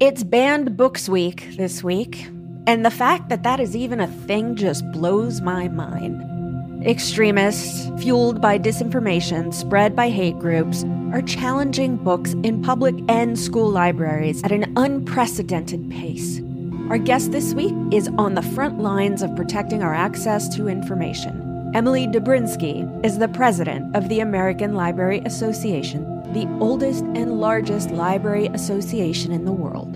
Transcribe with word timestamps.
It's 0.00 0.24
Banned 0.24 0.78
Books 0.78 1.10
Week 1.10 1.46
this 1.58 1.84
week, 1.84 2.26
and 2.66 2.86
the 2.86 2.90
fact 2.90 3.28
that 3.28 3.42
that 3.42 3.60
is 3.60 3.76
even 3.76 4.00
a 4.00 4.06
thing 4.06 4.56
just 4.56 4.82
blows 4.92 5.42
my 5.42 5.68
mind. 5.68 6.86
Extremists, 6.86 7.90
fueled 8.02 8.40
by 8.40 8.58
disinformation 8.58 9.52
spread 9.52 9.94
by 9.94 10.08
hate 10.08 10.38
groups, 10.38 10.84
are 11.12 11.20
challenging 11.20 11.98
books 11.98 12.32
in 12.42 12.62
public 12.62 12.94
and 13.10 13.38
school 13.38 13.68
libraries 13.68 14.42
at 14.42 14.52
an 14.52 14.72
unprecedented 14.78 15.90
pace. 15.90 16.40
Our 16.88 16.96
guest 16.96 17.32
this 17.32 17.52
week 17.52 17.74
is 17.92 18.08
on 18.16 18.36
the 18.36 18.42
front 18.42 18.78
lines 18.80 19.20
of 19.20 19.36
protecting 19.36 19.82
our 19.82 19.94
access 19.94 20.48
to 20.56 20.66
information. 20.66 21.72
Emily 21.74 22.06
Drabinski 22.06 23.04
is 23.04 23.18
the 23.18 23.28
president 23.28 23.94
of 23.94 24.08
the 24.08 24.20
American 24.20 24.74
Library 24.74 25.20
Association, 25.26 26.06
the 26.32 26.46
oldest 26.60 27.02
and 27.16 27.40
largest 27.40 27.90
library 27.90 28.46
association 28.54 29.32
in 29.32 29.44
the 29.44 29.52
world. 29.52 29.94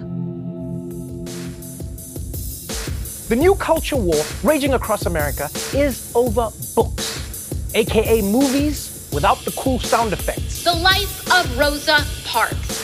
The 3.29 3.37
new 3.37 3.55
culture 3.55 3.97
war 3.97 4.23
raging 4.43 4.75
across 4.75 5.07
America 5.07 5.49
is 5.73 6.11
over 6.17 6.51
books, 6.75 7.55
aka 7.75 8.21
movies 8.21 9.09
without 9.13 9.39
the 9.45 9.53
cool 9.53 9.79
sound 9.79 10.13
effects. 10.13 10.65
The 10.65 10.75
Life 10.75 11.33
of 11.33 11.57
Rosa 11.57 12.05
Parks. 12.25 12.81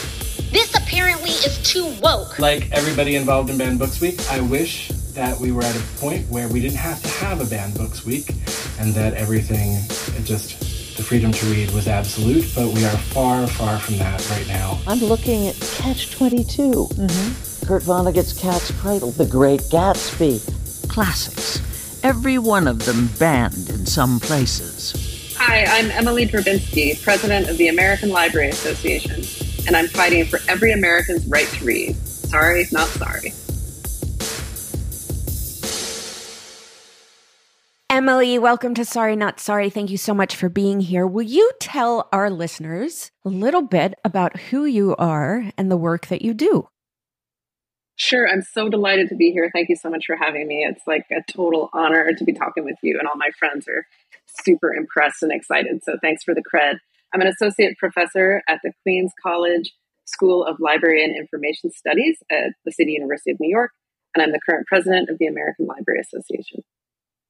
This 0.53 0.73
apparently 0.77 1.31
is 1.31 1.59
too 1.65 1.93
woke. 2.01 2.39
Like 2.39 2.71
everybody 2.71 3.17
involved 3.17 3.51
in 3.51 3.59
Banned 3.59 3.81
Books 3.81 4.01
Week, 4.01 4.21
I 4.31 4.41
wish 4.41 4.89
that 5.15 5.39
we 5.39 5.51
were 5.51 5.63
at 5.65 5.77
a 5.77 5.83
point 5.99 6.29
where 6.29 6.49
we 6.49 6.61
didn't 6.61 6.79
have 6.79 7.03
to 7.03 7.09
have 7.09 7.41
a 7.41 7.45
Banned 7.45 7.75
Books 7.75 8.05
Week 8.05 8.31
and 8.79 8.95
that 8.95 9.15
everything 9.15 9.81
just 10.25 10.59
the 10.61 10.70
freedom 11.11 11.33
to 11.33 11.47
read 11.47 11.69
was 11.73 11.89
absolute, 11.89 12.49
but 12.55 12.73
we 12.73 12.85
are 12.85 12.97
far, 12.97 13.45
far 13.45 13.81
from 13.81 13.97
that 13.97 14.31
right 14.31 14.47
now. 14.47 14.79
I'm 14.87 15.01
looking 15.01 15.49
at 15.49 15.57
Catch 15.79 16.13
22. 16.13 16.71
Mm-hmm. 16.71 17.67
Kurt 17.67 17.83
Vonnegut's 17.83 18.33
Cat's 18.41 18.71
Cradle, 18.81 19.11
The 19.11 19.27
Great 19.27 19.59
Gatsby. 19.63 20.89
Classics. 20.89 22.01
Every 22.05 22.39
one 22.39 22.69
of 22.69 22.85
them 22.87 23.09
banned 23.19 23.71
in 23.71 23.87
some 23.87 24.21
places. 24.21 25.35
Hi, 25.37 25.65
I'm 25.65 25.91
Emily 25.91 26.29
Drabinski, 26.29 27.03
president 27.03 27.49
of 27.49 27.59
the 27.59 27.67
American 27.67 28.11
Library 28.11 28.51
Association, 28.51 29.25
and 29.67 29.77
I'm 29.77 29.89
fighting 29.89 30.27
for 30.27 30.39
every 30.47 30.71
American's 30.71 31.27
right 31.27 31.49
to 31.49 31.65
read. 31.65 31.97
Sorry, 32.07 32.69
not 32.71 32.87
sorry. 32.87 33.33
Emily, 38.01 38.39
welcome 38.39 38.73
to 38.77 38.83
Sorry 38.83 39.15
Not 39.15 39.39
Sorry. 39.39 39.69
Thank 39.69 39.91
you 39.91 39.99
so 39.99 40.15
much 40.15 40.35
for 40.35 40.49
being 40.49 40.81
here. 40.81 41.07
Will 41.07 41.21
you 41.21 41.53
tell 41.61 42.09
our 42.15 42.31
listeners 42.31 43.11
a 43.27 43.29
little 43.29 43.61
bit 43.61 43.93
about 44.07 44.39
who 44.39 44.65
you 44.65 44.97
are 44.97 45.53
and 45.59 45.71
the 45.71 45.77
work 45.77 46.07
that 46.07 46.23
you 46.23 46.33
do? 46.33 46.67
Sure. 47.97 48.27
I'm 48.27 48.41
so 48.41 48.71
delighted 48.71 49.11
to 49.11 49.17
be 49.17 49.33
here. 49.33 49.51
Thank 49.53 49.69
you 49.69 49.77
so 49.77 49.91
much 49.91 50.07
for 50.07 50.17
having 50.17 50.49
me. 50.49 50.67
It's 50.67 50.81
like 50.87 51.05
a 51.11 51.31
total 51.31 51.69
honor 51.75 52.11
to 52.17 52.25
be 52.25 52.33
talking 52.33 52.65
with 52.65 52.77
you, 52.83 52.99
and 52.99 53.07
all 53.07 53.17
my 53.17 53.33
friends 53.39 53.69
are 53.69 53.87
super 54.45 54.73
impressed 54.73 55.23
and 55.23 55.31
excited. 55.31 55.85
So 55.85 55.99
thanks 56.01 56.25
for 56.25 56.35
the 56.35 56.43
cred. 56.43 56.79
I'm 57.13 57.21
an 57.21 57.27
associate 57.27 57.77
professor 57.77 58.43
at 58.49 58.61
the 58.65 58.73
Queens 58.83 59.13
College 59.23 59.75
School 60.07 60.43
of 60.43 60.59
Library 60.59 61.05
and 61.05 61.15
Information 61.15 61.71
Studies 61.71 62.17
at 62.31 62.55
the 62.65 62.73
City 62.73 62.93
University 62.93 63.33
of 63.33 63.41
New 63.41 63.51
York, 63.51 63.73
and 64.15 64.23
I'm 64.23 64.33
the 64.33 64.41
current 64.49 64.67
president 64.69 65.11
of 65.11 65.19
the 65.19 65.27
American 65.27 65.67
Library 65.67 66.01
Association. 66.01 66.65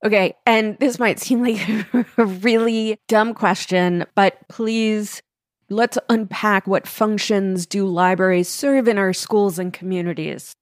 Okay. 0.05 0.35
And 0.47 0.79
this 0.79 0.99
might 0.99 1.19
seem 1.19 1.43
like 1.43 1.61
a 2.19 2.25
really 2.25 2.99
dumb 3.09 3.35
question, 3.35 4.07
but 4.15 4.37
please 4.49 5.23
let's 5.71 5.99
unpack 6.09 6.67
what 6.67 6.87
functions 6.87 7.67
do 7.67 7.87
libraries 7.87 8.49
serve 8.49 8.89
in 8.89 8.99
our 8.99 9.13
schools 9.13 9.59
and 9.59 9.73
communities? 9.73 10.55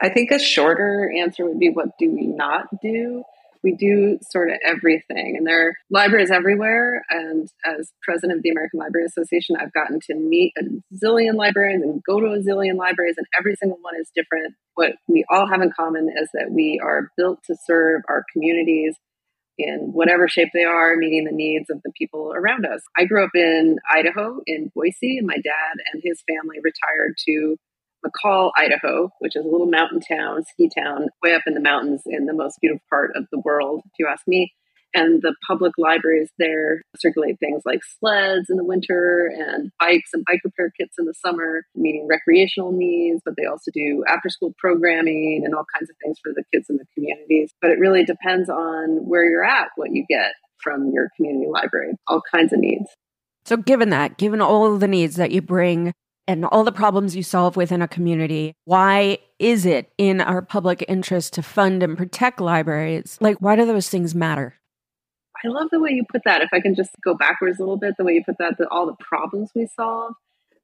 I 0.00 0.08
think 0.08 0.30
a 0.30 0.38
shorter 0.38 1.12
answer 1.16 1.46
would 1.46 1.58
be 1.58 1.70
what 1.70 1.98
do 1.98 2.10
we 2.10 2.26
not 2.26 2.66
do? 2.82 3.22
We 3.66 3.74
do 3.74 4.16
sort 4.30 4.48
of 4.48 4.56
everything. 4.64 5.34
And 5.36 5.44
there 5.44 5.68
are 5.68 5.72
libraries 5.90 6.30
everywhere. 6.30 7.02
And 7.10 7.48
as 7.66 7.92
president 8.02 8.38
of 8.38 8.42
the 8.44 8.50
American 8.50 8.78
Library 8.78 9.06
Association, 9.06 9.56
I've 9.60 9.72
gotten 9.72 9.98
to 10.06 10.14
meet 10.14 10.52
a 10.56 10.62
zillion 11.04 11.34
librarians 11.34 11.82
and 11.82 12.00
go 12.06 12.20
to 12.20 12.26
a 12.26 12.38
zillion 12.38 12.76
libraries, 12.76 13.16
and 13.18 13.26
every 13.36 13.56
single 13.56 13.78
one 13.80 13.94
is 14.00 14.08
different. 14.14 14.54
What 14.74 14.92
we 15.08 15.24
all 15.28 15.48
have 15.48 15.60
in 15.62 15.72
common 15.76 16.08
is 16.16 16.28
that 16.32 16.52
we 16.52 16.80
are 16.82 17.10
built 17.16 17.40
to 17.48 17.56
serve 17.66 18.02
our 18.08 18.24
communities 18.32 18.94
in 19.58 19.90
whatever 19.92 20.28
shape 20.28 20.50
they 20.54 20.64
are, 20.64 20.96
meeting 20.96 21.24
the 21.24 21.32
needs 21.32 21.68
of 21.68 21.80
the 21.82 21.90
people 21.98 22.32
around 22.36 22.66
us. 22.66 22.82
I 22.96 23.04
grew 23.04 23.24
up 23.24 23.34
in 23.34 23.78
Idaho, 23.90 24.38
in 24.46 24.70
Boise, 24.76 25.18
and 25.18 25.26
my 25.26 25.38
dad 25.42 25.74
and 25.92 26.02
his 26.04 26.22
family 26.28 26.58
retired 26.62 27.16
to 27.26 27.56
McCall, 28.04 28.50
Idaho, 28.56 29.10
which 29.18 29.36
is 29.36 29.44
a 29.44 29.48
little 29.48 29.66
mountain 29.66 30.00
town, 30.00 30.44
ski 30.44 30.70
town, 30.76 31.08
way 31.22 31.34
up 31.34 31.42
in 31.46 31.54
the 31.54 31.60
mountains 31.60 32.02
in 32.06 32.26
the 32.26 32.34
most 32.34 32.58
beautiful 32.60 32.84
part 32.90 33.10
of 33.14 33.26
the 33.32 33.40
world, 33.44 33.82
if 33.84 33.92
you 33.98 34.06
ask 34.06 34.26
me. 34.26 34.52
And 34.94 35.20
the 35.20 35.34
public 35.46 35.72
libraries 35.76 36.30
there 36.38 36.80
circulate 36.96 37.38
things 37.38 37.62
like 37.66 37.80
sleds 37.98 38.48
in 38.48 38.56
the 38.56 38.64
winter 38.64 39.30
and 39.36 39.70
bikes 39.78 40.10
and 40.14 40.24
bike 40.26 40.40
repair 40.42 40.72
kits 40.78 40.94
in 40.98 41.04
the 41.04 41.12
summer, 41.12 41.64
meeting 41.74 42.06
recreational 42.08 42.72
needs, 42.72 43.20
but 43.24 43.34
they 43.36 43.44
also 43.44 43.70
do 43.74 44.04
after 44.08 44.30
school 44.30 44.54
programming 44.56 45.42
and 45.44 45.54
all 45.54 45.66
kinds 45.76 45.90
of 45.90 45.96
things 46.02 46.16
for 46.22 46.32
the 46.34 46.44
kids 46.52 46.70
in 46.70 46.76
the 46.76 46.86
communities. 46.94 47.52
But 47.60 47.72
it 47.72 47.78
really 47.78 48.04
depends 48.04 48.48
on 48.48 49.06
where 49.06 49.28
you're 49.28 49.44
at, 49.44 49.68
what 49.76 49.90
you 49.92 50.06
get 50.08 50.32
from 50.62 50.90
your 50.94 51.10
community 51.16 51.50
library, 51.50 51.92
all 52.08 52.22
kinds 52.32 52.54
of 52.54 52.60
needs. 52.60 52.88
So, 53.44 53.58
given 53.58 53.90
that, 53.90 54.16
given 54.16 54.40
all 54.40 54.78
the 54.78 54.88
needs 54.88 55.16
that 55.16 55.30
you 55.30 55.42
bring 55.42 55.92
and 56.28 56.44
all 56.44 56.64
the 56.64 56.72
problems 56.72 57.14
you 57.14 57.22
solve 57.22 57.56
within 57.56 57.82
a 57.82 57.88
community, 57.88 58.54
why 58.64 59.18
is 59.38 59.64
it 59.66 59.92
in 59.98 60.20
our 60.20 60.42
public 60.42 60.84
interest 60.88 61.34
to 61.34 61.42
fund 61.42 61.82
and 61.82 61.96
protect 61.96 62.40
libraries? 62.40 63.18
Like, 63.20 63.38
why 63.38 63.56
do 63.56 63.64
those 63.66 63.88
things 63.88 64.14
matter? 64.14 64.54
I 65.44 65.48
love 65.48 65.68
the 65.70 65.80
way 65.80 65.90
you 65.90 66.04
put 66.10 66.22
that. 66.24 66.40
If 66.40 66.48
I 66.52 66.60
can 66.60 66.74
just 66.74 66.90
go 67.04 67.14
backwards 67.14 67.58
a 67.58 67.62
little 67.62 67.76
bit, 67.76 67.94
the 67.98 68.04
way 68.04 68.14
you 68.14 68.22
put 68.24 68.38
that, 68.38 68.56
the, 68.58 68.66
all 68.68 68.86
the 68.86 68.96
problems 68.98 69.50
we 69.54 69.68
solve, 69.76 70.14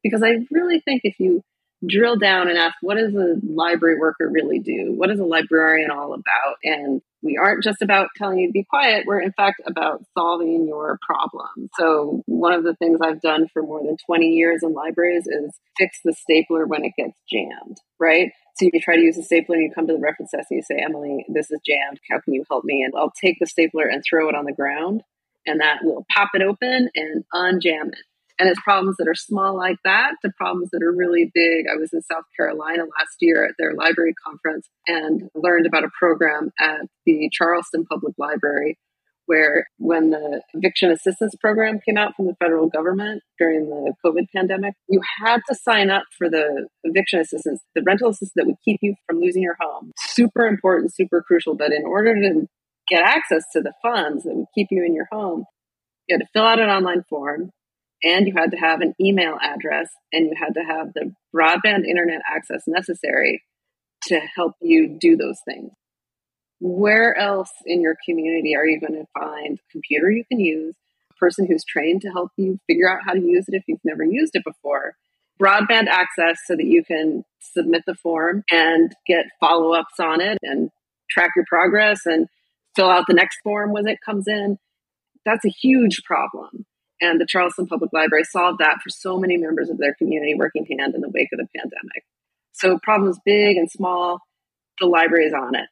because 0.01 0.23
I 0.23 0.45
really 0.51 0.81
think 0.81 1.01
if 1.03 1.19
you 1.19 1.43
drill 1.87 2.17
down 2.17 2.49
and 2.49 2.57
ask, 2.57 2.75
what 2.81 2.95
does 2.95 3.13
a 3.15 3.35
library 3.43 3.97
worker 3.99 4.29
really 4.29 4.59
do? 4.59 4.93
What 4.95 5.09
is 5.09 5.19
a 5.19 5.25
librarian 5.25 5.91
all 5.91 6.13
about? 6.13 6.57
And 6.63 7.01
we 7.21 7.37
aren't 7.37 7.63
just 7.63 7.81
about 7.81 8.09
telling 8.17 8.39
you 8.39 8.47
to 8.47 8.53
be 8.53 8.65
quiet. 8.69 9.05
We're 9.05 9.21
in 9.21 9.31
fact 9.33 9.61
about 9.65 10.03
solving 10.17 10.67
your 10.67 10.99
problem. 11.05 11.69
So 11.79 12.21
one 12.25 12.53
of 12.53 12.63
the 12.63 12.75
things 12.75 12.99
I've 13.01 13.21
done 13.21 13.47
for 13.53 13.63
more 13.63 13.81
than 13.83 13.97
20 14.05 14.27
years 14.27 14.61
in 14.63 14.73
libraries 14.73 15.27
is 15.27 15.57
fix 15.77 15.99
the 16.03 16.13
stapler 16.13 16.65
when 16.65 16.83
it 16.83 16.93
gets 16.97 17.17
jammed, 17.31 17.77
right? 17.99 18.31
So 18.55 18.69
you 18.71 18.81
try 18.81 18.95
to 18.95 19.01
use 19.01 19.15
the 19.15 19.23
stapler 19.23 19.55
and 19.55 19.63
you 19.63 19.71
come 19.73 19.87
to 19.87 19.93
the 19.93 19.99
reference 19.99 20.31
desk 20.31 20.47
and 20.51 20.57
you 20.57 20.63
say, 20.63 20.83
Emily, 20.83 21.25
this 21.29 21.49
is 21.49 21.59
jammed. 21.65 21.99
How 22.11 22.19
can 22.19 22.33
you 22.33 22.43
help 22.49 22.65
me? 22.65 22.83
And 22.83 22.93
I'll 22.95 23.13
take 23.23 23.37
the 23.39 23.47
stapler 23.47 23.85
and 23.85 24.03
throw 24.07 24.29
it 24.29 24.35
on 24.35 24.45
the 24.45 24.53
ground 24.53 25.01
and 25.45 25.59
that 25.59 25.79
will 25.83 26.05
pop 26.15 26.29
it 26.33 26.41
open 26.41 26.89
and 26.95 27.23
unjam 27.33 27.87
it. 27.87 28.05
And 28.43 28.49
it's 28.49 28.59
problems 28.59 28.97
that 28.97 29.07
are 29.07 29.15
small 29.15 29.55
like 29.55 29.77
that 29.85 30.15
to 30.21 30.29
problems 30.35 30.71
that 30.71 30.83
are 30.83 30.91
really 30.91 31.31
big. 31.33 31.63
I 31.71 31.77
was 31.77 31.93
in 31.93 32.01
South 32.01 32.25
Carolina 32.35 32.83
last 32.83 33.15
year 33.21 33.45
at 33.45 33.55
their 33.57 33.73
library 33.73 34.13
conference 34.21 34.67
and 34.85 35.29
learned 35.33 35.65
about 35.65 35.85
a 35.85 35.89
program 35.97 36.51
at 36.59 36.81
the 37.05 37.29
Charleston 37.31 37.85
Public 37.85 38.15
Library 38.17 38.77
where 39.27 39.65
when 39.77 40.09
the 40.09 40.41
eviction 40.55 40.91
assistance 40.91 41.33
program 41.39 41.79
came 41.87 41.95
out 41.97 42.17
from 42.17 42.25
the 42.25 42.35
federal 42.35 42.67
government 42.67 43.23
during 43.39 43.69
the 43.69 43.93
COVID 44.05 44.25
pandemic, 44.35 44.73
you 44.89 44.99
had 45.23 45.39
to 45.47 45.55
sign 45.55 45.89
up 45.89 46.03
for 46.17 46.29
the 46.29 46.67
eviction 46.83 47.21
assistance, 47.21 47.61
the 47.75 47.83
rental 47.83 48.09
assistance 48.09 48.33
that 48.35 48.45
would 48.45 48.57
keep 48.65 48.79
you 48.81 48.93
from 49.07 49.21
losing 49.21 49.41
your 49.41 49.55
home. 49.57 49.93
Super 49.99 50.47
important, 50.47 50.93
super 50.93 51.23
crucial. 51.25 51.55
But 51.55 51.71
in 51.71 51.85
order 51.85 52.13
to 52.13 52.45
get 52.89 53.03
access 53.03 53.43
to 53.53 53.61
the 53.61 53.71
funds 53.81 54.25
that 54.25 54.35
would 54.35 54.47
keep 54.53 54.67
you 54.69 54.83
in 54.83 54.93
your 54.93 55.07
home, 55.13 55.45
you 56.09 56.17
had 56.17 56.25
to 56.25 56.29
fill 56.33 56.43
out 56.43 56.59
an 56.59 56.67
online 56.67 57.05
form 57.09 57.51
and 58.03 58.27
you 58.27 58.33
had 58.35 58.51
to 58.51 58.57
have 58.57 58.81
an 58.81 58.93
email 58.99 59.37
address 59.41 59.89
and 60.11 60.25
you 60.27 60.33
had 60.37 60.53
to 60.53 60.61
have 60.61 60.93
the 60.93 61.13
broadband 61.35 61.85
internet 61.85 62.21
access 62.27 62.63
necessary 62.67 63.43
to 64.03 64.19
help 64.35 64.53
you 64.61 64.97
do 64.99 65.15
those 65.15 65.39
things 65.45 65.71
where 66.63 67.17
else 67.17 67.51
in 67.65 67.81
your 67.81 67.97
community 68.07 68.55
are 68.55 68.65
you 68.65 68.79
going 68.79 68.93
to 68.93 69.05
find 69.19 69.59
a 69.59 69.71
computer 69.71 70.09
you 70.09 70.23
can 70.23 70.39
use, 70.39 70.73
a 71.11 71.13
person 71.15 71.45
who's 71.45 71.65
trained 71.65 72.01
to 72.01 72.09
help 72.09 72.31
you 72.37 72.57
figure 72.67 72.89
out 72.89 73.01
how 73.05 73.11
to 73.11 73.19
use 73.19 73.43
it 73.49 73.53
if 73.53 73.63
you've 73.67 73.83
never 73.83 74.03
used 74.05 74.33
it 74.33 74.45
before, 74.45 74.95
broadband 75.41 75.87
access 75.87 76.39
so 76.45 76.55
that 76.55 76.65
you 76.65 76.81
can 76.85 77.25
submit 77.41 77.83
the 77.85 77.95
form 77.95 78.45
and 78.49 78.93
get 79.05 79.25
follow 79.41 79.73
ups 79.73 79.99
on 79.99 80.21
it 80.21 80.37
and 80.41 80.69
track 81.09 81.31
your 81.35 81.43
progress 81.49 82.05
and 82.05 82.27
fill 82.77 82.89
out 82.89 83.03
the 83.09 83.13
next 83.13 83.39
form 83.43 83.73
when 83.73 83.85
it 83.85 83.99
comes 84.05 84.25
in? 84.25 84.57
That's 85.25 85.43
a 85.43 85.49
huge 85.49 86.01
problem. 86.05 86.65
And 87.03 87.19
the 87.19 87.25
Charleston 87.25 87.67
Public 87.67 87.91
Library 87.91 88.23
solved 88.23 88.59
that 88.59 88.77
for 88.81 88.89
so 88.89 89.19
many 89.19 89.35
members 89.35 89.69
of 89.69 89.77
their 89.77 89.93
community 89.95 90.35
working 90.35 90.65
hand 90.65 90.95
in 90.95 91.01
the 91.01 91.09
wake 91.09 91.29
of 91.33 91.39
the 91.39 91.47
pandemic. 91.55 92.05
So, 92.53 92.79
problems 92.81 93.19
big 93.25 93.57
and 93.57 93.69
small, 93.69 94.19
the 94.79 94.85
library 94.85 95.25
is 95.25 95.33
on 95.33 95.55
it. 95.55 95.67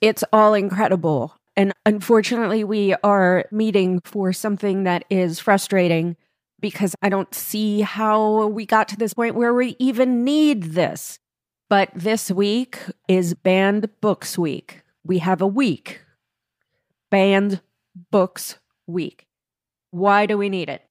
It's 0.00 0.24
all 0.32 0.52
incredible. 0.52 1.34
And 1.56 1.72
unfortunately, 1.86 2.64
we 2.64 2.94
are 3.02 3.46
meeting 3.50 4.00
for 4.04 4.32
something 4.32 4.84
that 4.84 5.04
is 5.08 5.40
frustrating 5.40 6.16
because 6.60 6.94
I 7.00 7.08
don't 7.08 7.34
see 7.34 7.80
how 7.80 8.48
we 8.48 8.66
got 8.66 8.88
to 8.88 8.96
this 8.96 9.14
point 9.14 9.36
where 9.36 9.54
we 9.54 9.76
even 9.78 10.22
need 10.22 10.64
this. 10.74 11.18
But 11.68 11.90
this 11.94 12.30
week 12.30 12.78
is 13.08 13.34
Banned 13.34 13.88
Books 14.00 14.36
Week. 14.36 14.82
We 15.04 15.18
have 15.18 15.40
a 15.40 15.46
week. 15.46 16.02
Banned 17.10 17.60
Books 18.10 18.58
Week. 18.86 19.25
Why 19.90 20.26
do 20.26 20.36
we 20.38 20.48
need 20.48 20.68
it? 20.68 20.82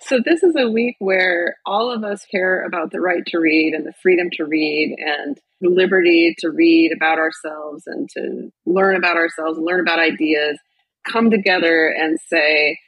So, 0.00 0.20
this 0.24 0.44
is 0.44 0.54
a 0.56 0.70
week 0.70 0.94
where 1.00 1.56
all 1.66 1.90
of 1.90 2.04
us 2.04 2.24
care 2.30 2.64
about 2.64 2.92
the 2.92 3.00
right 3.00 3.24
to 3.26 3.38
read 3.38 3.74
and 3.74 3.84
the 3.84 3.92
freedom 4.00 4.28
to 4.34 4.44
read 4.44 4.96
and 4.98 5.36
the 5.60 5.70
liberty 5.70 6.34
to 6.38 6.50
read 6.50 6.92
about 6.96 7.18
ourselves 7.18 7.82
and 7.86 8.08
to 8.10 8.50
learn 8.64 8.94
about 8.94 9.16
ourselves, 9.16 9.58
learn 9.58 9.80
about 9.80 9.98
ideas, 9.98 10.56
come 11.04 11.30
together 11.30 11.88
and 11.88 12.18
say 12.28 12.78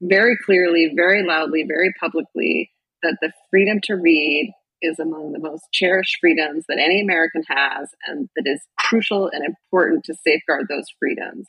very 0.00 0.36
clearly, 0.44 0.92
very 0.94 1.24
loudly, 1.26 1.64
very 1.66 1.92
publicly 1.98 2.70
that 3.02 3.16
the 3.20 3.32
freedom 3.50 3.80
to 3.84 3.94
read 3.94 4.52
is 4.82 4.98
among 4.98 5.32
the 5.32 5.38
most 5.38 5.64
cherished 5.72 6.18
freedoms 6.20 6.64
that 6.68 6.78
any 6.78 7.00
American 7.00 7.42
has 7.48 7.88
and 8.06 8.28
that 8.36 8.46
is 8.46 8.60
crucial 8.78 9.28
and 9.32 9.44
important 9.44 10.04
to 10.04 10.14
safeguard 10.24 10.66
those 10.68 10.86
freedoms. 10.98 11.46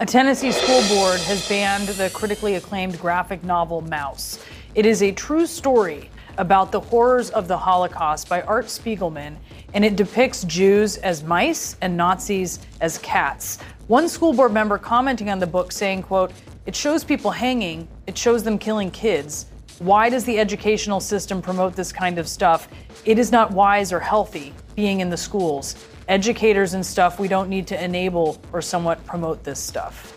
A 0.00 0.06
Tennessee 0.06 0.52
school 0.52 0.80
board 0.96 1.18
has 1.22 1.48
banned 1.48 1.88
the 1.88 2.08
critically 2.10 2.54
acclaimed 2.54 3.00
graphic 3.00 3.42
novel 3.42 3.82
Maus. 3.82 4.38
It 4.76 4.86
is 4.86 5.02
a 5.02 5.10
true 5.10 5.44
story 5.44 6.08
about 6.36 6.70
the 6.70 6.78
horrors 6.78 7.30
of 7.30 7.48
the 7.48 7.58
Holocaust 7.58 8.28
by 8.28 8.42
Art 8.42 8.66
Spiegelman, 8.66 9.34
and 9.74 9.84
it 9.84 9.96
depicts 9.96 10.44
Jews 10.44 10.98
as 10.98 11.24
mice 11.24 11.76
and 11.80 11.96
Nazis 11.96 12.60
as 12.80 12.98
cats. 12.98 13.58
One 13.88 14.08
school 14.08 14.32
board 14.32 14.52
member 14.52 14.78
commenting 14.78 15.30
on 15.30 15.40
the 15.40 15.48
book 15.48 15.72
saying, 15.72 16.04
quote, 16.04 16.30
"It 16.64 16.76
shows 16.76 17.02
people 17.02 17.32
hanging, 17.32 17.88
it 18.06 18.16
shows 18.16 18.44
them 18.44 18.56
killing 18.56 18.92
kids. 18.92 19.46
Why 19.80 20.10
does 20.10 20.22
the 20.22 20.38
educational 20.38 21.00
system 21.00 21.42
promote 21.42 21.74
this 21.74 21.90
kind 21.90 22.18
of 22.20 22.28
stuff? 22.28 22.68
It 23.04 23.18
is 23.18 23.32
not 23.32 23.50
wise 23.50 23.92
or 23.92 23.98
healthy 23.98 24.54
being 24.76 25.00
in 25.00 25.10
the 25.10 25.16
schools 25.16 25.74
educators 26.08 26.74
and 26.74 26.84
stuff, 26.84 27.20
we 27.20 27.28
don't 27.28 27.48
need 27.48 27.66
to 27.68 27.82
enable 27.84 28.40
or 28.52 28.62
somewhat 28.62 29.04
promote 29.06 29.44
this 29.44 29.60
stuff. 29.60 30.14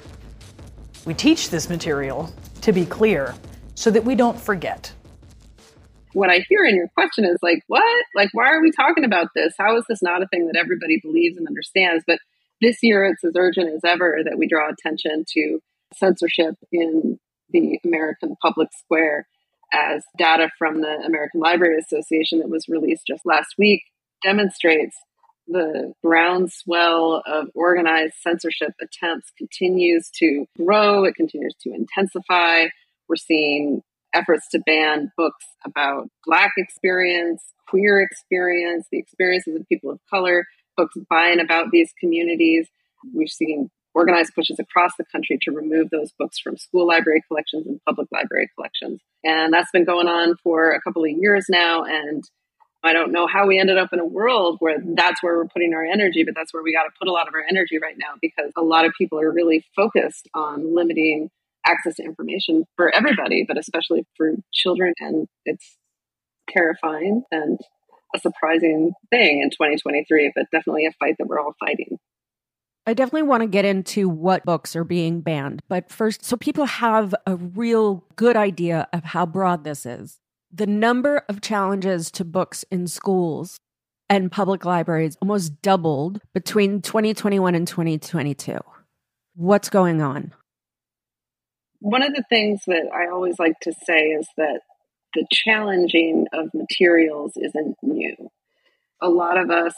We 1.06 1.14
teach 1.14 1.50
this 1.50 1.70
material, 1.70 2.34
to 2.62 2.72
be 2.72 2.86
clear, 2.86 3.36
so 3.76 3.92
that 3.92 4.04
we 4.04 4.16
don't 4.16 4.40
forget. 4.40 4.92
What 6.14 6.30
I 6.30 6.46
hear 6.50 6.66
in 6.66 6.76
your 6.76 6.88
question 6.90 7.26
is 7.26 7.38
like, 7.42 7.64
what? 7.68 8.06
Like, 8.16 8.30
why 8.34 8.50
are 8.52 8.62
we 8.62 8.72
talking 8.72 9.04
about 9.04 9.28
this? 9.36 9.54
How 9.58 9.78
is 9.78 9.86
this 9.88 10.02
not 10.02 10.22
a 10.22 10.28
thing 10.28 10.48
that 10.48 10.58
everybody 10.58 11.00
believes 11.00 11.38
and 11.38 11.48
understands? 11.48 12.04
But 12.06 12.20
this 12.60 12.78
year, 12.82 13.06
it's 13.06 13.24
as 13.24 13.34
urgent 13.36 13.70
as 13.74 13.82
ever 13.84 14.20
that 14.24 14.38
we 14.38 14.48
draw 14.48 14.70
attention 14.70 15.26
to 15.34 15.60
censorship 15.94 16.56
in 16.72 17.20
the 17.50 17.80
American 17.84 18.36
public 18.42 18.70
square 18.78 19.28
as 19.74 20.04
data 20.18 20.50
from 20.58 20.82
the 20.82 21.02
American 21.06 21.40
Library 21.40 21.80
Association 21.80 22.40
that 22.40 22.50
was 22.50 22.68
released 22.68 23.08
just 23.08 23.26
last 23.26 23.56
week 23.58 23.84
demonstrates 24.22 24.96
the 25.51 25.94
groundswell 26.03 27.24
of 27.25 27.50
organized 27.53 28.15
censorship 28.21 28.74
attempts 28.81 29.31
continues 29.38 30.09
to 30.18 30.45
grow, 30.57 31.03
it 31.03 31.15
continues 31.15 31.53
to 31.62 31.74
intensify. 31.74 32.65
We're 33.07 33.15
seeing 33.18 33.81
efforts 34.13 34.48
to 34.50 34.59
ban 34.65 35.12
books 35.18 35.45
about 35.65 36.09
Black 36.25 36.53
experience, 36.57 37.44
queer 37.68 38.00
experience, 38.01 38.88
the 38.92 39.00
experiences 39.00 39.56
of 39.56 39.68
people 39.68 39.92
of 39.92 40.00
color, 40.09 40.45
books 40.77 40.95
by 41.09 41.27
and 41.27 41.42
about 41.42 41.68
these 41.71 41.94
communities. 42.00 42.68
We've 43.13 43.30
seen 43.30 43.69
organized 43.94 44.33
pushes 44.33 44.59
across 44.59 44.92
the 44.97 45.06
country 45.12 45.38
to 45.42 45.51
remove 45.51 45.89
those 45.89 46.12
books 46.18 46.39
from 46.39 46.57
school 46.57 46.88
library 46.88 47.24
collections 47.27 47.68
and 47.68 47.81
public 47.86 48.07
library 48.12 48.50
collections. 48.56 49.01
And 49.24 49.54
that's 49.54 49.71
been 49.71 49.86
going 49.86 50.07
on 50.07 50.36
for 50.44 50.71
a 50.71 50.81
couple 50.81 51.04
of 51.04 51.12
years 51.12 51.45
now. 51.50 51.83
And 51.83 52.24
I 52.83 52.94
don't 52.94 53.12
know 53.12 53.28
how 53.28 53.45
we 53.45 53.60
ended 53.60 53.78
up 53.78 53.94
in 53.94 54.00
a 54.00 54.06
world 54.06 54.57
where 54.60 54.78
that's 54.95 55.22
where 55.22 55.38
we're 55.38 55.48
putting 55.48 55.74
our 55.74 55.86
energy, 55.86 56.24
but 56.24 56.33
that's 56.36 56.54
where 56.54 56.63
we 56.63 56.74
got 56.74 56.83
to 56.83 56.89
put 56.98 57.07
a 57.07 57.12
lot 57.12 57.28
of 57.28 57.33
our 57.33 57.45
energy 57.48 57.78
right 57.80 57.95
now 57.98 58.13
because 58.22 58.51
a 58.57 58.63
lot 58.63 58.86
of 58.86 58.94
people 58.98 59.19
are 59.19 59.31
really 59.31 59.63
focused 59.75 60.28
on 60.33 60.75
limiting 60.75 61.30
access 61.66 61.95
to 61.95 62.04
information 62.04 62.66
for 62.75 62.94
everybody, 62.95 63.45
but 63.48 63.57
especially 63.57 64.06
for 64.18 64.33
children. 64.51 64.94
And 65.00 65.28
it's 65.45 65.78
terrifying 66.50 67.24
and 67.31 67.60
a 68.16 68.19
surprising 68.19 68.94
thing 69.12 69.42
in 69.42 69.51
2023, 69.51 70.31
but 70.36 70.45
definitely 70.51 70.86
a 70.86 70.92
fight 71.00 71.16
that 71.19 71.28
we're 71.28 71.39
all 71.39 71.56
fighting. 71.60 72.00
I 72.88 72.95
definitely 72.95 73.24
want 73.24 73.42
to 73.42 73.48
get 73.48 73.63
into 73.63 74.10
what 74.10 74.44
books 74.44 74.75
are 74.75 74.83
being 74.83 75.22
banned. 75.22 75.62
But 75.69 75.92
first, 75.92 76.25
so 76.25 76.36
people 76.36 76.66
have 76.66 77.13
a 77.28 77.36
real 77.36 78.04
good 78.16 78.36
idea 78.36 78.88
of 78.92 79.04
how 79.04 79.28
broad 79.28 79.64
this 79.64 79.85
is 79.85 80.20
the 80.54 80.68
number 80.68 81.24
of 81.30 81.42
challenges 81.42 82.12
to 82.12 82.26
books 82.26 82.66
in 82.72 82.88
schools 82.88 83.58
and 84.10 84.31
public 84.31 84.66
libraries 84.66 85.16
almost 85.22 85.62
doubled 85.62 86.20
between 86.34 86.81
2021 86.81 87.56
and 87.56 87.68
2022. 87.68 88.60
What's 89.36 89.70
going 89.70 90.02
on? 90.02 90.34
One 91.80 92.04
of 92.04 92.14
the 92.14 92.24
things 92.30 92.62
that 92.68 92.90
I 92.94 93.10
always 93.10 93.40
like 93.40 93.60
to 93.62 93.74
say 93.86 94.08
is 94.08 94.28
that 94.38 94.60
the 95.14 95.26
challenging 95.31 96.28
of 96.34 96.50
materials 96.54 97.34
isn't 97.38 97.78
new. 97.81 98.16
A 99.02 99.10
lot 99.10 99.38
of 99.38 99.50
us 99.50 99.74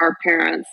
are 0.00 0.16
parents. 0.22 0.68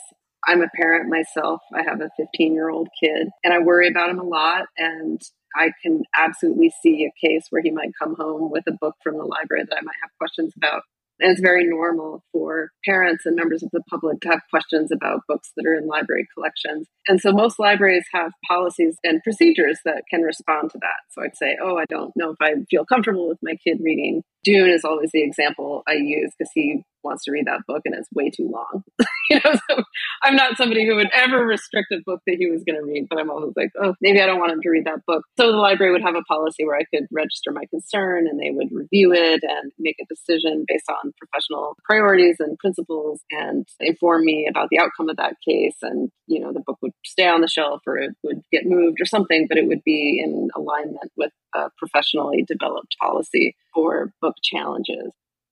I'm 0.48 0.62
a 0.62 0.70
parent 0.76 1.10
myself. 1.10 1.62
I 1.74 1.84
have 1.84 2.02
a 2.02 2.10
15 2.18 2.54
year 2.54 2.70
old 2.70 2.88
kid 3.02 3.28
and 3.44 3.54
I 3.54 3.60
worry 3.60 3.88
about 3.90 4.10
him 4.10 4.20
a 4.20 4.24
lot. 4.24 4.68
And 4.78 5.22
I 5.56 5.72
can 5.82 6.04
absolutely 6.18 6.72
see 6.82 7.06
a 7.06 7.28
case 7.28 7.48
where 7.50 7.62
he 7.62 7.72
might 7.72 7.92
come 7.98 8.16
home 8.16 8.52
with 8.52 8.64
a 8.68 8.74
book 8.74 8.96
from 9.04 9.18
the 9.18 9.24
library 9.24 9.64
that 9.70 9.78
I 9.78 9.82
might 9.82 9.96
have 10.02 10.12
questions 10.20 10.54
about. 10.58 10.82
And 11.20 11.32
it's 11.32 11.40
very 11.40 11.66
normal 11.66 12.24
for 12.34 12.72
parents 12.84 13.26
and 13.26 13.38
members 13.38 13.64
of 13.64 13.70
the 13.72 13.82
public 13.90 14.20
to 14.22 14.30
have 14.30 14.42
questions 14.50 14.92
about 14.92 15.22
books 15.30 15.52
that 15.56 15.66
are 15.66 15.74
in 15.74 15.88
library 15.88 16.28
collections. 16.34 16.88
And 17.08 17.22
so 17.22 17.32
most 17.32 17.58
libraries 17.58 18.06
have 18.14 18.32
policies 18.48 18.98
and 19.04 19.24
procedures 19.24 19.80
that 19.86 20.04
can 20.10 20.24
respond 20.24 20.72
to 20.72 20.78
that. 20.80 21.00
So 21.12 21.24
I'd 21.24 21.38
say, 21.38 21.56
oh, 21.64 21.78
I 21.78 21.86
don't 21.86 22.12
know 22.18 22.32
if 22.32 22.38
I 22.42 22.54
feel 22.70 22.86
comfortable 22.86 23.30
with 23.30 23.40
my 23.42 23.56
kid 23.64 23.80
reading. 23.82 24.24
Dune 24.46 24.70
is 24.70 24.86
always 24.86 25.10
the 25.12 25.24
example 25.24 25.84
I 25.88 25.94
use 25.94 26.32
because 26.38 26.52
he 26.54 26.84
wants 27.04 27.24
to 27.24 27.32
read 27.32 27.48
that 27.48 27.62
book 27.68 27.82
and 27.86 27.96
it's 27.96 28.10
way 28.14 28.30
too 28.30 28.50
long. 28.52 28.84
you 29.30 29.40
know, 29.44 29.54
so 29.70 29.84
I'm 30.24 30.36
not 30.36 30.58
somebody 30.58 30.86
who 30.86 30.96
would 30.96 31.10
ever 31.14 31.46
restrict 31.46 31.92
a 31.92 31.98
book 32.06 32.22
that 32.28 32.38
he 32.38 32.50
was 32.50 32.64
going 32.64 32.80
to 32.80 32.86
read, 32.86 33.08
but 33.10 33.20
I'm 33.20 33.30
always 33.30 33.54
like, 33.56 33.70
oh, 33.82 33.94
maybe 34.02 34.22
I 34.22 34.26
don't 34.26 34.40
want 34.40 34.52
him 34.52 34.62
to 34.62 34.70
read 34.70 34.86
that 34.86 35.06
book. 35.08 35.24
So 35.38 35.52
the 35.52 35.58
library 35.58 35.92
would 35.92 36.02
have 36.02 36.16
a 36.16 36.24
policy 36.24 36.66
where 36.66 36.78
I 36.78 36.86
could 36.94 37.08
register 37.12 37.52
my 37.52 37.64
concern 37.70 38.28
and 38.28 38.40
they 38.40 38.52
would 38.52 38.70
review 38.72 39.14
it 39.14 39.44
and 39.44 39.72
make 39.80 39.98
a 40.02 40.14
decision 40.14 40.66
based 40.68 40.90
on 40.90 41.14
professional 41.18 41.78
priorities 41.84 42.38
and 42.40 42.58
principles 42.60 43.22
and 43.32 43.68
inform 43.80 44.26
me 44.26 44.48
about 44.50 44.70
the 44.70 44.80
outcome 44.80 45.10
of 45.10 45.18
that 45.18 45.36
case. 45.48 45.78
And, 45.82 46.10
you 46.28 46.40
know, 46.40 46.52
the 46.54 46.64
book 46.66 46.78
would 46.82 46.94
stay 47.06 47.28
on 47.28 47.42
the 47.42 47.48
shelf 47.48 47.82
or 47.88 47.98
it 47.98 48.12
would 48.24 48.42
get 48.52 48.66
moved 48.66 49.00
or 49.00 49.06
something, 49.06 49.46
but 49.48 49.58
it 49.58 49.68
would 49.68 49.84
be 49.84 50.22
in 50.24 50.50
alignment 50.56 51.12
with 51.18 51.32
a 51.56 51.70
professionally 51.80 52.44
developed 52.48 52.96
policy 53.02 53.56
for 53.76 54.12
book 54.22 54.36
challenges. 54.44 55.12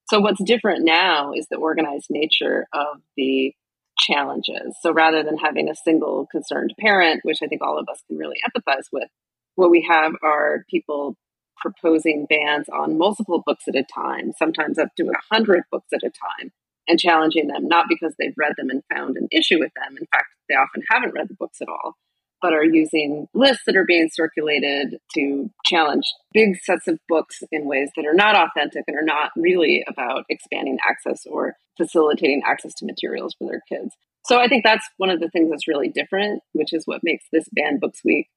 So 0.10 0.20
what's 0.20 0.44
different 0.44 0.86
now 0.86 1.34
is 1.34 1.48
the 1.52 1.58
organized 1.58 2.08
nature 2.10 2.66
of 2.74 3.02
the 3.16 3.54
challenges. 4.00 4.76
So 4.82 4.92
rather 4.92 5.22
than 5.24 5.38
having 5.38 5.70
a 5.70 5.76
single 5.76 6.28
concerned 6.32 6.74
parent, 6.80 7.22
which 7.24 7.40
I 7.44 7.48
think 7.48 7.62
all 7.62 7.78
of 7.78 7.88
us 7.90 8.02
can 8.08 8.18
really 8.18 8.38
empathize 8.48 8.88
with, 8.92 9.10
what 9.56 9.70
we 9.70 9.88
have 9.90 10.14
are 10.24 10.66
people 10.70 11.16
proposing 11.58 12.26
bans 12.28 12.68
on 12.70 12.98
multiple 12.98 13.44
books 13.46 13.66
at 13.68 13.76
a 13.76 13.84
time, 13.84 14.34
sometimes 14.38 14.80
up 14.80 14.90
to 14.98 15.04
100 15.04 15.64
books 15.72 15.88
at 15.94 16.04
a 16.04 16.10
time, 16.10 16.52
and 16.88 17.00
challenging 17.00 17.48
them, 17.48 17.68
not 17.68 17.86
because 17.88 18.14
they've 18.18 18.34
read 18.36 18.54
them 18.58 18.70
and 18.70 18.84
found 18.94 19.16
an 19.16 19.28
issue 19.32 19.60
with 19.60 19.72
them. 19.76 19.96
In 19.98 20.08
fact, 20.08 20.28
they 20.50 20.56
often 20.56 20.84
haven't 20.90 21.14
read 21.14 21.30
the 21.30 21.36
books 21.36 21.62
at 21.62 21.70
all, 21.70 21.96
but 22.44 22.54
are 22.54 22.66
using 22.66 23.26
lists 23.34 23.64
that 23.66 23.78
are 23.78 23.86
being 23.86 24.10
circulated 24.12 24.98
to 25.16 25.50
challenge 25.66 26.04
big 26.34 26.58
sets 26.62 26.90
of 26.90 27.00
books 27.08 27.42
in 27.54 27.66
ways 27.66 27.90
that 27.96 28.06
are 28.06 28.14
not 28.14 28.36
authentic 28.36 28.84
and 28.86 28.98
are 28.98 29.06
not 29.06 29.32
really 29.38 29.84
about 29.88 30.26
expanding 30.30 30.78
access 30.88 31.26
or 31.26 31.56
facilitating 31.78 32.42
access 32.46 32.74
to 32.76 32.86
materials 32.86 33.34
for 33.40 33.48
their 33.48 33.62
kids. 33.70 33.96
So 34.26 34.40
I 34.40 34.50
think 34.50 34.66
that's 34.66 34.88
one 34.98 35.10
of 35.10 35.22
the 35.22 35.30
things 35.30 35.50
that's 35.50 35.70
really 35.70 35.88
different, 35.88 36.44
which 36.52 36.74
is 36.74 36.84
what 36.86 37.02
makes 37.02 37.24
this 37.32 37.48
Banned 37.54 37.80
Books 37.80 38.02
Week 38.04 38.28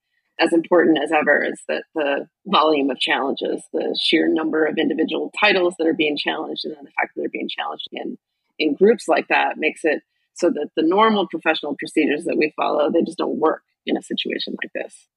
as 0.40 0.52
important 0.52 0.98
as 1.02 1.10
ever 1.10 1.42
is 1.42 1.60
that 1.68 1.84
the 1.96 2.28
volume 2.46 2.90
of 2.90 3.00
challenges, 3.00 3.62
the 3.72 3.98
sheer 4.00 4.28
number 4.28 4.66
of 4.66 4.78
individual 4.78 5.32
titles 5.40 5.74
that 5.78 5.86
are 5.88 5.94
being 5.94 6.16
challenged, 6.16 6.64
and 6.64 6.76
then 6.76 6.84
the 6.84 6.90
fact 6.92 7.14
that 7.14 7.22
they're 7.22 7.28
being 7.28 7.48
challenged 7.48 7.88
in 7.90 8.16
in 8.58 8.74
groups 8.74 9.08
like 9.08 9.28
that 9.28 9.58
makes 9.58 9.80
it 9.84 10.02
so 10.34 10.48
that 10.50 10.68
the 10.76 10.82
normal 10.82 11.26
professional 11.28 11.76
procedures 11.78 12.24
that 12.24 12.38
we 12.38 12.52
follow 12.56 12.90
they 12.90 13.02
just 13.02 13.18
don't 13.18 13.38
work 13.38 13.62
in 13.86 13.96
a 13.96 14.02
situation 14.02 14.54
like 14.62 14.72
this. 14.74 15.08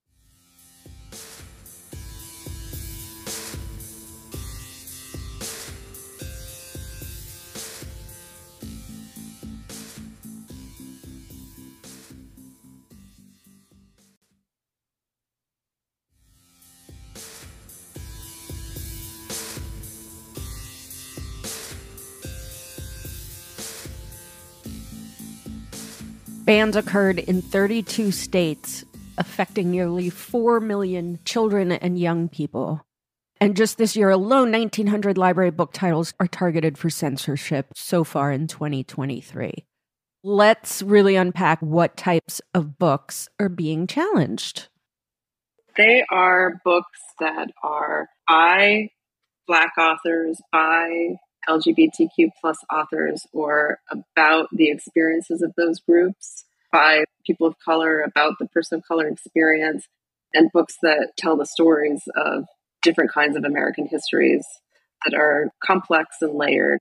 Bans 26.49 26.75
occurred 26.75 27.19
in 27.19 27.43
32 27.43 28.11
states, 28.11 28.83
affecting 29.19 29.69
nearly 29.69 30.09
4 30.09 30.59
million 30.59 31.19
children 31.23 31.71
and 31.71 31.99
young 31.99 32.27
people. 32.27 32.81
And 33.39 33.55
just 33.55 33.77
this 33.77 33.95
year 33.95 34.09
alone, 34.09 34.51
1,900 34.51 35.15
library 35.15 35.51
book 35.51 35.73
titles 35.73 36.15
are 36.19 36.25
targeted 36.25 36.75
for 36.75 36.89
censorship 36.89 37.67
so 37.75 38.03
far 38.03 38.31
in 38.31 38.47
2023. 38.47 39.63
Let's 40.23 40.81
really 40.81 41.15
unpack 41.15 41.59
what 41.59 41.95
types 41.95 42.41
of 42.55 42.79
books 42.79 43.29
are 43.39 43.47
being 43.47 43.85
challenged. 43.85 44.69
They 45.77 46.03
are 46.09 46.59
books 46.65 46.99
that 47.19 47.51
are 47.61 48.09
by 48.27 48.89
Black 49.45 49.73
authors, 49.77 50.41
by 50.51 51.09
LGBTQ 51.49 52.29
plus 52.39 52.57
authors 52.71 53.25
or 53.33 53.79
about 53.91 54.47
the 54.51 54.69
experiences 54.69 55.41
of 55.41 55.53
those 55.57 55.79
groups 55.79 56.45
by 56.71 57.03
people 57.25 57.47
of 57.47 57.55
color, 57.63 57.99
about 58.01 58.33
the 58.39 58.47
person 58.47 58.77
of 58.77 58.83
color 58.87 59.07
experience, 59.07 59.87
and 60.33 60.51
books 60.53 60.75
that 60.83 61.13
tell 61.17 61.35
the 61.35 61.45
stories 61.45 62.03
of 62.15 62.45
different 62.83 63.11
kinds 63.11 63.35
of 63.35 63.43
American 63.43 63.87
histories 63.87 64.45
that 65.05 65.17
are 65.17 65.49
complex 65.65 66.17
and 66.21 66.35
layered. 66.35 66.79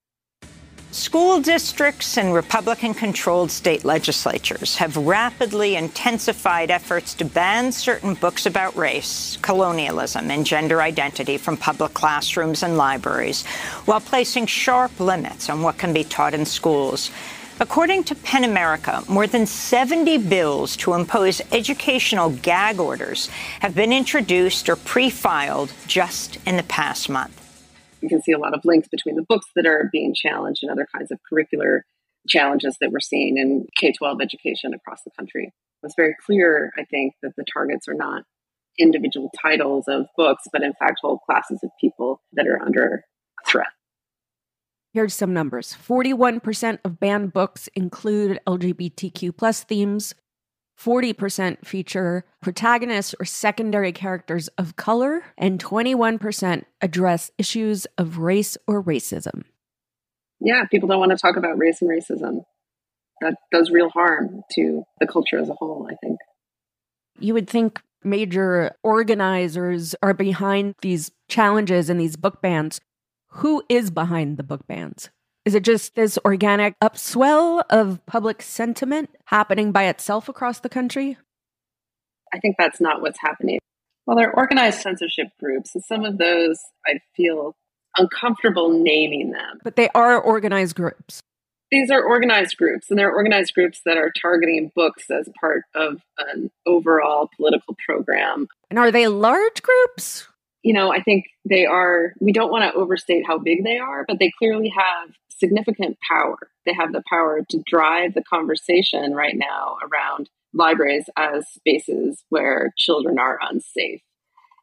School 0.90 1.42
districts 1.42 2.16
and 2.16 2.33
Republican 2.33 2.95
controlled 2.95 3.50
state 3.50 3.85
legislatures 3.85 4.76
have 4.76 4.97
rapidly 4.97 5.76
intensified 5.76 6.71
efforts 6.71 7.12
to 7.14 7.26
ban 7.26 7.73
certain 7.73 8.14
books 8.14 8.47
about 8.47 8.75
race, 8.75 9.37
colonialism, 9.42 10.30
and 10.30 10.47
gender 10.47 10.80
identity 10.80 11.37
from 11.37 11.59
public 11.59 11.92
classrooms 11.92 12.62
and 12.62 12.78
libraries, 12.78 13.45
while 13.85 14.00
placing 14.00 14.47
sharp 14.47 14.99
limits 14.99 15.50
on 15.50 15.61
what 15.61 15.76
can 15.76 15.92
be 15.92 16.04
taught 16.04 16.33
in 16.33 16.47
schools. 16.47 17.11
According 17.61 18.04
to 18.04 18.14
PEN 18.14 18.45
America, 18.45 19.04
more 19.09 19.26
than 19.26 19.45
70 19.45 20.16
bills 20.16 20.75
to 20.78 20.95
impose 20.95 21.42
educational 21.52 22.30
gag 22.30 22.80
orders 22.80 23.26
have 23.61 23.75
been 23.75 23.92
introduced 23.92 24.71
or 24.71 24.76
pre 24.76 25.11
filed 25.11 25.71
just 25.87 26.38
in 26.47 26.57
the 26.57 26.62
past 26.62 27.11
month 27.11 27.48
you 28.00 28.09
can 28.09 28.23
see 28.23 28.33
a 28.33 28.38
lot 28.38 28.55
of 28.55 28.64
links 28.64 28.88
between 28.88 29.17
the 29.17 29.25
books 29.28 29.47
that 29.57 29.67
are 29.67 29.88
being 29.93 30.14
challenged 30.14 30.62
and 30.62 30.71
other 30.71 30.87
kinds 30.95 31.11
of 31.11 31.19
curricular 31.31 31.81
challenges 32.28 32.76
that 32.81 32.90
we're 32.93 33.00
seeing 33.00 33.38
in 33.38 33.67
K 33.76 33.93
12 33.93 34.21
education 34.21 34.75
across 34.75 35.02
the 35.05 35.11
country. 35.19 35.52
It's 35.83 35.95
very 35.97 36.17
clear, 36.25 36.73
I 36.76 36.85
think, 36.85 37.14
that 37.23 37.33
the 37.37 37.45
targets 37.52 37.88
are 37.88 37.95
not 37.95 38.25
individual 38.78 39.31
titles 39.40 39.85
of 39.88 40.07
books, 40.17 40.45
but 40.52 40.62
in 40.62 40.73
fact, 40.75 41.00
whole 41.02 41.19
classes 41.19 41.61
of 41.62 41.71
people 41.81 42.21
that 42.33 42.47
are 42.47 42.61
under 42.61 43.05
threat. 43.47 43.69
Here's 44.93 45.14
some 45.14 45.33
numbers 45.33 45.76
41% 45.87 46.78
of 46.85 46.99
banned 46.99 47.33
books 47.33 47.69
include 47.75 48.40
LGBTQ 48.47 49.37
plus 49.37 49.62
themes, 49.62 50.14
40% 50.80 51.66
feature 51.66 52.25
protagonists 52.40 53.14
or 53.18 53.25
secondary 53.25 53.92
characters 53.92 54.49
of 54.58 54.76
color, 54.76 55.25
and 55.37 55.62
21% 55.62 56.64
address 56.80 57.30
issues 57.37 57.87
of 57.97 58.18
race 58.18 58.56
or 58.66 58.82
racism. 58.82 59.42
Yeah, 60.40 60.64
people 60.66 60.88
don't 60.88 61.00
want 61.00 61.11
to 61.11 61.18
talk 61.18 61.37
about 61.37 61.58
race 61.58 61.82
and 61.82 61.90
racism. 61.90 62.44
That 63.20 63.35
does 63.50 63.70
real 63.70 63.88
harm 63.88 64.42
to 64.52 64.85
the 65.00 65.06
culture 65.06 65.38
as 65.38 65.49
a 65.49 65.54
whole, 65.54 65.88
I 65.90 65.97
think. 65.97 66.18
You 67.18 67.35
would 67.35 67.50
think 67.50 67.82
major 68.04 68.76
organizers 68.85 69.97
are 70.02 70.14
behind 70.14 70.76
these 70.82 71.11
challenges 71.28 71.90
and 71.90 72.00
these 72.00 72.16
book 72.16 72.40
bans. 72.40 72.80
Who 73.30 73.64
is 73.68 73.90
behind 73.90 74.37
the 74.37 74.44
book 74.44 74.66
bans? 74.68 75.11
Is 75.49 75.55
it 75.55 75.62
just 75.62 75.95
this 75.95 76.19
organic 76.26 76.78
upswell 76.81 77.62
of 77.71 78.05
public 78.05 78.43
sentiment 78.43 79.09
happening 79.25 79.73
by 79.73 79.85
itself 79.85 80.28
across 80.28 80.61
the 80.61 80.69
country? 80.69 81.17
I 82.35 82.38
think 82.38 82.57
that's 82.59 82.83
not 82.83 83.00
what's 83.00 83.19
happening. 83.19 83.59
Well, 84.05 84.19
there 84.19 84.28
are 84.28 84.37
organized 84.37 84.83
censorship 84.83 85.28
groups, 85.40 85.75
and 85.75 85.83
some 85.83 86.05
of 86.05 86.19
those 86.19 86.61
I 86.87 87.00
feel 87.17 87.57
uncomfortable 87.97 88.78
naming 88.78 89.31
them. 89.31 89.61
But 89.64 89.76
they 89.76 89.88
are 89.95 90.21
organized 90.21 90.76
groups. 90.76 91.23
These 91.71 91.90
are 91.90 92.05
organized 92.05 92.59
groups, 92.59 92.90
and 92.90 92.99
they're 92.99 93.11
organized 93.11 93.55
groups 93.55 93.81
that 93.87 93.97
are 93.97 94.12
targeting 94.21 94.71
books 94.76 95.11
as 95.11 95.31
part 95.40 95.62
of 95.75 96.02
an 96.19 96.50
overall 96.67 97.31
political 97.38 97.75
program. 97.87 98.49
And 98.69 98.78
are 98.78 98.90
they 98.90 99.09
large 99.09 99.62
groups? 99.62 100.28
You 100.62 100.75
know, 100.75 100.93
I 100.93 101.00
think 101.00 101.25
they 101.49 101.64
are, 101.64 102.12
we 102.21 102.33
don't 102.33 102.50
want 102.50 102.71
to 102.71 102.78
overstate 102.78 103.25
how 103.26 103.38
big 103.38 103.64
they 103.64 103.78
are, 103.78 104.05
but 104.07 104.19
they 104.19 104.31
clearly 104.38 104.71
have 104.76 105.14
significant 105.38 105.99
power. 106.07 106.38
They 106.66 106.75
have 106.75 106.92
the 106.92 107.02
power 107.09 107.42
to 107.49 107.62
drive 107.66 108.14
the 108.14 108.23
conversation 108.23 109.14
right 109.14 109.37
now 109.37 109.76
around 109.83 110.30
libraries 110.52 111.09
as 111.16 111.49
spaces 111.49 112.25
where 112.28 112.73
children 112.76 113.18
are 113.18 113.38
unsafe. 113.40 114.02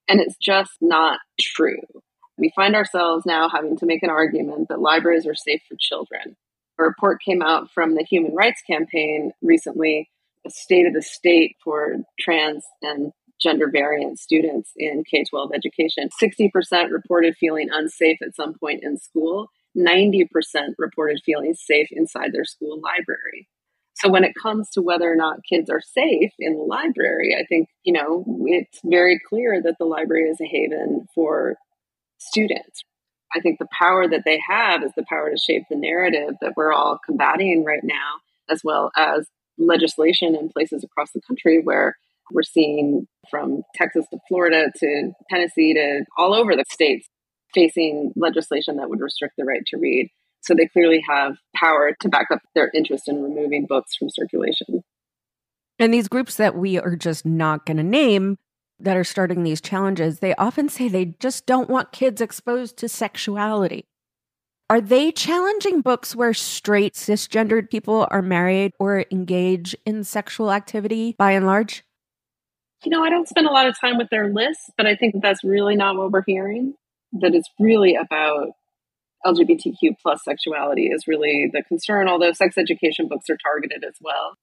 And 0.08 0.20
it's 0.20 0.38
just 0.38 0.74
not 0.82 1.20
true. 1.40 1.82
We 2.38 2.52
find 2.56 2.76
ourselves 2.76 3.26
now 3.26 3.50
having 3.50 3.78
to 3.78 3.86
make 3.86 4.04
an 4.04 4.10
argument 4.10 4.68
that 4.70 4.82
libraries 4.82 5.26
are 5.26 5.36
safe 5.36 5.62
for 5.68 5.78
children. 5.80 6.36
A 6.78 6.84
report 6.84 7.22
came 7.24 7.42
out 7.42 7.72
from 7.72 7.96
the 7.96 8.04
Human 8.04 8.36
Rights 8.36 8.62
Campaign 8.70 9.32
recently, 9.42 10.10
a 10.46 10.50
state 10.50 10.86
of 10.86 10.94
the 10.94 11.02
state 11.02 11.56
for 11.64 11.96
trans 12.20 12.66
and 12.82 13.14
gender 13.42 13.70
variant 13.72 14.20
students 14.20 14.72
in 14.76 15.04
K 15.10 15.24
12 15.24 15.52
education. 15.54 16.10
60% 16.22 16.92
reported 16.92 17.36
feeling 17.38 17.70
unsafe 17.72 18.18
at 18.22 18.36
some 18.36 18.54
point 18.54 18.84
in 18.84 18.98
school, 18.98 19.50
90% 19.78 20.28
reported 20.78 21.22
feeling 21.26 21.54
safe 21.54 21.88
inside 21.92 22.32
their 22.32 22.46
school 22.46 22.80
library. 22.82 23.48
So 23.96 24.10
when 24.10 24.24
it 24.24 24.34
comes 24.42 24.70
to 24.72 24.82
whether 24.82 25.12
or 25.12 25.16
not 25.16 25.40
kids 25.50 25.70
are 25.70 25.82
safe 25.82 26.32
in 26.38 26.56
the 26.58 26.64
library, 26.64 27.36
I 27.40 27.46
think, 27.46 27.70
you 27.84 27.94
know, 27.94 28.26
it's 28.46 28.80
very 28.84 29.20
clear 29.30 29.62
that 29.62 29.76
the 29.80 29.86
library 29.86 30.30
is 30.30 30.40
a 30.42 30.46
haven 30.46 31.06
for 31.16 31.56
students. 32.18 32.84
I 33.34 33.40
think 33.40 33.60
the 33.60 33.68
power 33.78 34.08
that 34.08 34.24
they 34.26 34.40
have 34.48 34.84
is 34.84 34.92
the 34.96 35.06
power 35.10 35.30
to 35.30 35.38
shape 35.38 35.64
the 35.70 35.78
narrative 35.78 36.36
that 36.42 36.54
we're 36.56 36.74
all 36.74 37.00
combating 37.06 37.64
right 37.64 37.84
now, 37.84 38.20
as 38.50 38.62
well 38.64 38.92
as 38.98 39.28
legislation 39.58 40.36
in 40.36 40.50
places 40.50 40.84
across 40.84 41.12
the 41.14 41.22
country 41.22 41.62
where 41.64 41.96
we're 42.32 42.44
seeing 42.44 43.08
from 43.30 43.64
Texas 43.76 44.06
to 44.12 44.20
Florida 44.28 44.72
to 44.80 45.12
Tennessee 45.30 45.74
to 45.74 46.04
all 46.18 46.34
over 46.34 46.56
the 46.56 46.66
states 46.70 47.08
facing 47.56 48.14
legislation 48.16 48.78
that 48.78 48.90
would 48.90 49.00
restrict 49.00 49.34
the 49.38 49.46
right 49.46 49.66
to 49.68 49.78
read. 49.78 50.10
So 50.42 50.54
they 50.54 50.68
clearly 50.68 51.04
have 51.10 51.38
power 51.56 51.96
to 52.02 52.10
back 52.10 52.28
up 52.32 52.42
their 52.54 52.70
interest 52.76 53.08
in 53.08 53.24
removing 53.24 53.66
books 53.66 53.96
from 53.96 54.10
circulation. 54.12 54.84
And 55.80 55.92
these 55.94 56.08
groups 56.08 56.36
that 56.36 56.56
we 56.56 56.78
are 56.78 56.96
just 56.96 57.26
not 57.26 57.66
going 57.66 57.78
to 57.78 57.84
name 57.84 58.38
that 58.80 58.96
are 58.96 59.04
starting 59.04 59.44
these 59.44 59.62
challenges, 59.62 60.20
they 60.20 60.36
often 60.36 60.70
say 60.70 60.88
they 60.88 61.16
just 61.20 61.46
don't 61.46 61.70
want 61.70 61.92
kids 61.92 62.22
exposed 62.22 62.78
to 62.78 62.90
sexuality. 62.90 63.86
Are 64.70 64.82
they 64.82 65.12
challenging 65.12 65.82
books 65.82 66.16
where 66.16 66.34
straight 66.34 66.94
cisgendered 66.94 67.70
people 67.70 68.08
are 68.10 68.22
married 68.22 68.72
or 68.80 69.06
engage 69.12 69.76
in 69.86 70.04
sexual 70.04 70.52
activity 70.52 71.16
by 71.18 71.32
and 71.32 71.46
large? 71.46 71.84
You 72.84 72.92
know, 72.92 73.04
I 73.04 73.10
don't 73.10 73.28
spend 73.28 73.48
a 73.48 73.52
lot 73.52 73.68
of 73.68 73.80
time 73.80 73.98
with 73.98 74.10
their 74.10 74.34
lists, 74.34 74.70
but 74.78 74.86
I 74.86 74.96
think 74.96 75.14
that 75.14 75.22
that's 75.22 75.44
really 75.44 75.76
not 75.76 75.98
what 75.98 76.12
we're 76.12 76.24
hearing. 76.26 76.74
That 77.22 77.34
it's 77.34 77.50
really 77.60 77.96
about 77.96 78.50
LGBTQ 79.26 79.96
plus 80.02 80.24
sexuality 80.24 80.88
is 80.88 81.08
really 81.08 81.50
the 81.52 81.64
concern, 81.64 82.08
although 82.08 82.32
sex 82.32 82.58
education 82.58 83.08
books 83.08 83.30
are 83.30 83.38
targeted 83.38 83.84
as 83.84 83.96
well. 84.02 84.36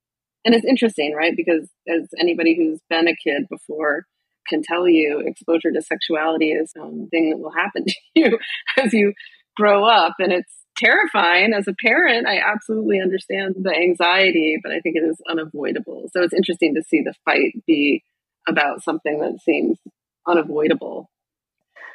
And 0.45 0.55
it's 0.55 0.65
interesting, 0.65 1.15
right? 1.15 1.35
Because 1.37 1.69
as 1.89 2.09
anybody 2.19 2.57
who's 2.57 2.81
been 2.91 3.07
a 3.07 3.15
kid 3.15 3.47
before 3.49 4.07
can 4.49 4.63
tell 4.63 4.89
you, 4.89 5.23
exposure 5.25 5.71
to 5.73 5.81
sexuality 5.83 6.51
is 6.51 6.73
something 6.73 7.31
that 7.31 7.39
will 7.39 7.53
happen 7.53 7.85
to 7.87 7.95
you 8.15 8.39
as 8.83 8.93
you 8.93 9.13
grow 9.57 9.85
up. 9.85 10.15
And 10.19 10.33
it's 10.33 10.53
terrifying 10.77 11.53
as 11.53 11.69
a 11.69 11.75
parent. 11.85 12.27
I 12.27 12.39
absolutely 12.39 13.01
understand 13.01 13.57
the 13.63 13.75
anxiety, 13.75 14.59
but 14.63 14.73
I 14.73 14.81
think 14.81 14.97
it 14.97 15.05
is 15.05 15.21
unavoidable. 15.29 16.09
So 16.13 16.23
it's 16.23 16.35
interesting 16.35 16.75
to 16.75 16.83
see 16.83 17.03
the 17.03 17.15
fight 17.25 17.53
be 17.67 18.03
about 18.49 18.83
something 18.83 19.21
that 19.21 19.41
seems 19.45 19.79
unavoidable. 20.27 21.09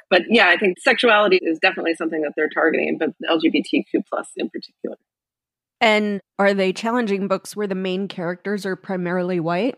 But 0.09 0.23
yeah, 0.29 0.47
I 0.49 0.57
think 0.57 0.79
sexuality 0.79 1.39
is 1.41 1.59
definitely 1.59 1.95
something 1.95 2.21
that 2.21 2.33
they're 2.35 2.49
targeting, 2.49 2.97
but 2.97 3.09
LGBTQ 3.29 4.03
plus 4.09 4.29
in 4.37 4.49
particular. 4.49 4.95
And 5.81 6.21
are 6.39 6.53
they 6.53 6.73
challenging 6.73 7.27
books 7.27 7.55
where 7.55 7.67
the 7.67 7.75
main 7.75 8.07
characters 8.07 8.65
are 8.65 8.75
primarily 8.75 9.39
white? 9.39 9.77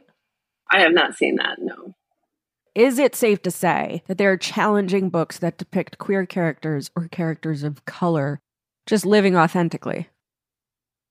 I 0.72 0.80
have 0.82 0.94
not 0.94 1.16
seen 1.16 1.36
that, 1.38 1.58
no. 1.60 1.94
Is 2.76 3.00
it 3.00 3.16
safe 3.16 3.42
to 3.42 3.52
say 3.52 4.04
that 4.08 4.18
there 4.18 4.32
are 4.32 4.38
challenging 4.38 5.10
books 5.10 5.40
that 5.40 5.58
depict 5.58 5.98
queer 5.98 6.26
characters 6.26 6.92
or 6.96 7.08
characters 7.08 7.64
of 7.64 7.84
color 7.86 8.40
just 8.86 9.06
living 9.06 9.36
authentically? 9.36 10.08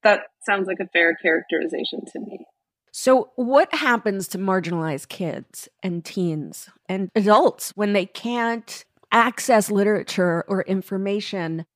That 0.03 0.21
sounds 0.47 0.69
like 0.69 0.79
a 0.81 0.89
fair 0.89 1.17
characterization 1.21 2.05
to 2.13 2.21
me. 2.21 2.47
So, 2.93 3.31
what 3.37 3.73
happens 3.75 4.29
to 4.29 4.39
marginalized 4.39 5.09
kids 5.09 5.69
and 5.83 6.05
teens 6.05 6.71
and 6.89 7.11
adults 7.15 7.73
when 7.75 7.93
they 7.93 8.07
can't 8.07 8.85
access 9.13 9.71
literature 9.71 10.45
or 10.49 10.63
information 10.63 11.67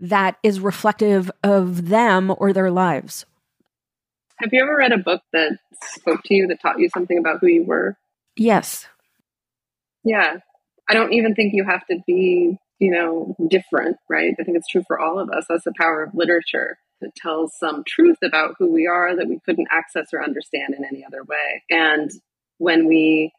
that 0.00 0.36
is 0.42 0.60
reflective 0.60 1.30
of 1.42 1.88
them 1.88 2.34
or 2.38 2.52
their 2.52 2.70
lives. 2.70 3.24
Have 4.40 4.52
you 4.52 4.60
ever 4.60 4.76
read 4.76 4.92
a 4.92 4.98
book 4.98 5.22
that 5.32 5.58
spoke 5.94 6.22
to 6.24 6.34
you, 6.34 6.48
that 6.48 6.60
taught 6.60 6.80
you 6.80 6.88
something 6.92 7.18
about 7.18 7.38
who 7.40 7.46
you 7.46 7.64
were? 7.64 7.96
Yes. 8.36 8.86
Yeah. 10.04 10.38
I 10.90 10.94
don't 10.94 11.12
even 11.12 11.34
think 11.34 11.54
you 11.54 11.64
have 11.64 11.86
to 11.86 11.98
be, 12.06 12.58
you 12.80 12.90
know, 12.90 13.36
different, 13.48 13.96
right? 14.08 14.34
I 14.40 14.42
think 14.42 14.56
it's 14.56 14.68
true 14.68 14.82
for 14.86 14.98
all 14.98 15.20
of 15.20 15.30
us. 15.30 15.44
That's 15.48 15.64
the 15.64 15.72
power 15.78 16.02
of 16.02 16.14
literature 16.14 16.78
that 17.00 17.14
tells 17.14 17.56
some 17.56 17.84
truth 17.86 18.18
about 18.24 18.56
who 18.58 18.72
we 18.72 18.86
are 18.86 19.14
that 19.14 19.28
we 19.28 19.38
couldn't 19.44 19.68
access 19.70 20.08
or 20.12 20.22
understand 20.22 20.74
in 20.76 20.84
any 20.84 21.04
other 21.04 21.22
way. 21.22 21.62
And 21.70 22.10
when 22.58 22.86
we 22.86 23.32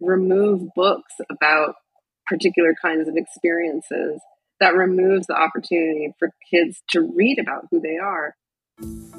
remove 0.00 0.68
books 0.76 1.14
about 1.30 1.74
particular 2.26 2.74
kinds 2.80 3.08
of 3.08 3.16
experiences 3.16 4.20
that 4.60 4.74
removes 4.74 5.26
the 5.26 5.34
opportunity 5.34 6.12
for 6.18 6.30
kids 6.50 6.82
to 6.90 7.00
read 7.14 7.38
about 7.38 7.66
who 7.70 7.80
they 7.80 7.96
are. 7.96 8.34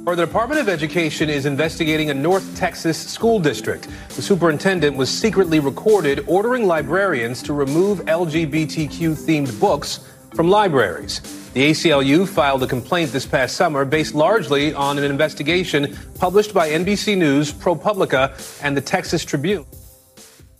Or 0.05 0.15
the 0.15 0.25
Department 0.25 0.59
of 0.59 0.69
Education 0.69 1.29
is 1.29 1.45
investigating 1.45 2.09
a 2.09 2.13
North 2.13 2.55
Texas 2.57 2.97
school 2.97 3.39
district. 3.39 3.88
The 4.09 4.21
superintendent 4.21 4.95
was 4.97 5.09
secretly 5.09 5.59
recorded 5.59 6.25
ordering 6.27 6.67
librarians 6.67 7.41
to 7.43 7.53
remove 7.53 8.00
LGBTQ 8.01 9.15
themed 9.15 9.59
books 9.59 10.07
from 10.35 10.50
libraries. 10.50 11.21
The 11.53 11.71
ACLU 11.71 12.27
filed 12.27 12.62
a 12.63 12.67
complaint 12.67 13.13
this 13.13 13.25
past 13.25 13.55
summer 13.55 13.85
based 13.85 14.13
largely 14.13 14.74
on 14.74 14.97
an 14.97 15.05
investigation 15.05 15.97
published 16.19 16.53
by 16.53 16.69
NBC 16.69 17.17
News, 17.17 17.53
ProPublica, 17.53 18.62
and 18.62 18.75
the 18.75 18.81
Texas 18.81 19.24
Tribune. 19.24 19.65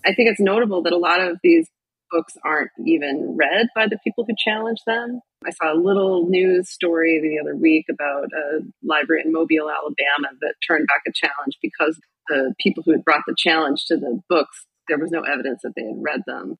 I 0.06 0.14
think 0.14 0.30
it's 0.30 0.40
notable 0.40 0.82
that 0.84 0.94
a 0.94 0.98
lot 0.98 1.20
of 1.20 1.38
these 1.44 1.68
books 2.12 2.34
aren't 2.44 2.72
even 2.86 3.36
read 3.38 3.68
by 3.76 3.88
the 3.88 4.00
people 4.04 4.26
who 4.28 4.34
challenge 4.38 4.80
them. 4.86 5.20
I 5.46 5.52
saw 5.52 5.74
a 5.74 5.78
little 5.80 6.28
news 6.28 6.70
story 6.70 7.20
the 7.22 7.40
other 7.40 7.56
week 7.56 7.86
about 7.90 8.26
a 8.34 8.60
library 8.84 9.24
in 9.26 9.32
Mobile, 9.32 9.70
Alabama 9.70 10.36
that 10.42 10.56
turned 10.68 10.88
back 10.88 11.02
a 11.08 11.12
challenge 11.14 11.58
because 11.62 12.00
the 12.28 12.54
people 12.60 12.84
who 12.86 12.92
had 12.92 13.06
brought 13.06 13.24
the 13.28 13.36
challenge 13.38 13.86
to 13.88 13.98
the 13.98 14.20
books, 14.30 14.66
there 14.88 14.98
was 14.98 15.12
no 15.12 15.22
evidence 15.22 15.62
that 15.64 15.74
they 15.76 15.84
had 15.84 16.02
read 16.02 16.22
them. 16.26 16.56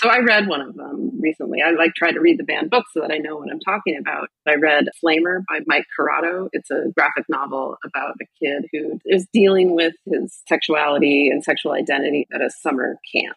So 0.00 0.08
I 0.08 0.20
read 0.20 0.46
one 0.46 0.60
of 0.60 0.76
them 0.76 1.10
recently. 1.20 1.60
I 1.60 1.72
like 1.72 1.92
try 1.96 2.12
to 2.12 2.20
read 2.20 2.38
the 2.38 2.44
banned 2.44 2.70
books 2.70 2.92
so 2.94 3.00
that 3.00 3.10
I 3.10 3.18
know 3.18 3.36
what 3.36 3.50
I'm 3.50 3.58
talking 3.58 3.98
about. 3.98 4.28
I 4.46 4.54
read 4.54 4.84
Flamer 5.02 5.40
by 5.48 5.58
Mike 5.66 5.86
Curato. 5.98 6.48
It's 6.52 6.70
a 6.70 6.92
graphic 6.94 7.24
novel 7.28 7.76
about 7.84 8.14
a 8.22 8.26
kid 8.40 8.66
who 8.72 9.00
is 9.04 9.26
dealing 9.32 9.74
with 9.74 9.94
his 10.06 10.40
sexuality 10.48 11.30
and 11.30 11.42
sexual 11.42 11.72
identity 11.72 12.28
at 12.32 12.40
a 12.40 12.48
summer 12.48 12.98
camp 13.12 13.36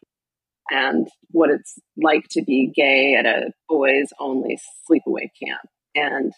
and 0.71 1.07
what 1.31 1.51
it's 1.51 1.77
like 2.01 2.27
to 2.31 2.41
be 2.43 2.71
gay 2.73 3.15
at 3.15 3.25
a 3.25 3.51
boys 3.69 4.07
only 4.19 4.57
sleepaway 4.89 5.29
camp. 5.43 5.61
And 5.93 6.31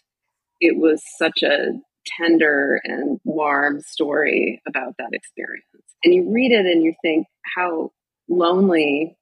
it 0.59 0.77
was 0.77 1.01
such 1.17 1.43
a 1.43 1.73
tender 2.05 2.81
and 2.83 3.19
warm 3.23 3.79
story 3.81 4.61
about 4.67 4.95
that 4.97 5.11
experience. 5.13 5.65
And 6.03 6.13
you 6.13 6.29
read 6.33 6.51
it 6.51 6.65
and 6.65 6.83
you 6.83 6.93
think 7.01 7.27
how 7.55 7.91
lonely 8.27 9.15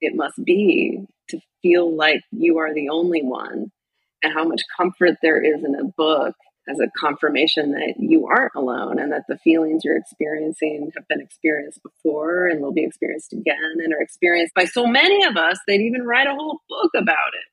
it 0.00 0.14
must 0.16 0.42
be 0.44 0.98
to 1.28 1.38
feel 1.62 1.94
like 1.94 2.22
you 2.32 2.58
are 2.58 2.74
the 2.74 2.88
only 2.88 3.22
one 3.22 3.70
and 4.22 4.32
how 4.32 4.44
much 4.44 4.62
comfort 4.76 5.18
there 5.22 5.40
is 5.40 5.62
in 5.62 5.74
a 5.74 5.84
book 5.96 6.34
as 6.68 6.78
a 6.80 6.90
confirmation 6.98 7.72
that 7.72 7.94
you 7.98 8.26
aren't 8.26 8.54
alone 8.54 8.98
and 8.98 9.12
that 9.12 9.24
the 9.28 9.38
feelings 9.38 9.82
you're 9.84 9.96
experiencing 9.96 10.90
have 10.94 11.06
been 11.08 11.20
experienced 11.20 11.80
before 11.82 12.46
and 12.46 12.60
will 12.60 12.72
be 12.72 12.84
experienced 12.84 13.32
again 13.32 13.76
and 13.82 13.92
are 13.92 14.00
experienced 14.00 14.54
by 14.54 14.64
so 14.64 14.86
many 14.86 15.24
of 15.24 15.36
us 15.36 15.58
they'd 15.66 15.80
even 15.80 16.04
write 16.04 16.26
a 16.26 16.34
whole 16.34 16.60
book 16.68 16.90
about 16.96 17.34
it. 17.34 17.44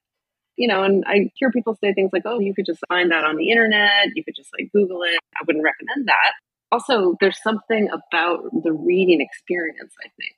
You 0.58 0.68
know 0.68 0.84
and 0.84 1.04
i 1.08 1.32
hear 1.36 1.52
people 1.52 1.78
say 1.82 1.94
things 1.94 2.12
like 2.14 2.24
oh 2.26 2.40
you 2.40 2.54
could 2.54 2.66
just 2.66 2.82
find 2.90 3.12
that 3.12 3.24
on 3.24 3.38
the 3.38 3.50
internet. 3.50 4.08
You 4.16 4.24
could 4.24 4.36
just 4.36 4.50
like 4.58 4.72
google 4.74 5.04
it. 5.04 5.18
I 5.36 5.44
wouldn't 5.46 5.64
recommend 5.64 6.08
that. 6.08 6.34
Also 6.72 7.16
there's 7.20 7.42
something 7.42 7.90
about 7.90 8.44
the 8.64 8.72
reading 8.74 9.22
experience 9.22 9.94
i 10.06 10.10
think 10.18 10.36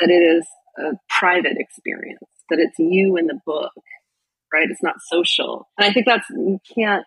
that 0.00 0.10
it 0.10 0.22
is 0.22 0.46
a 0.78 0.92
private 1.08 1.56
experience 1.56 2.18
that 2.50 2.58
it's 2.58 2.78
you 2.78 3.16
and 3.16 3.28
the 3.28 3.38
book 3.46 3.72
right? 4.52 4.68
It's 4.70 4.82
not 4.82 4.96
social. 5.02 5.68
And 5.76 5.88
i 5.88 5.92
think 5.92 6.06
that's 6.06 6.28
you 6.30 6.60
can't 6.74 7.04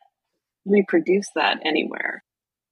reproduce 0.68 1.28
that 1.36 1.60
anywhere. 1.66 2.24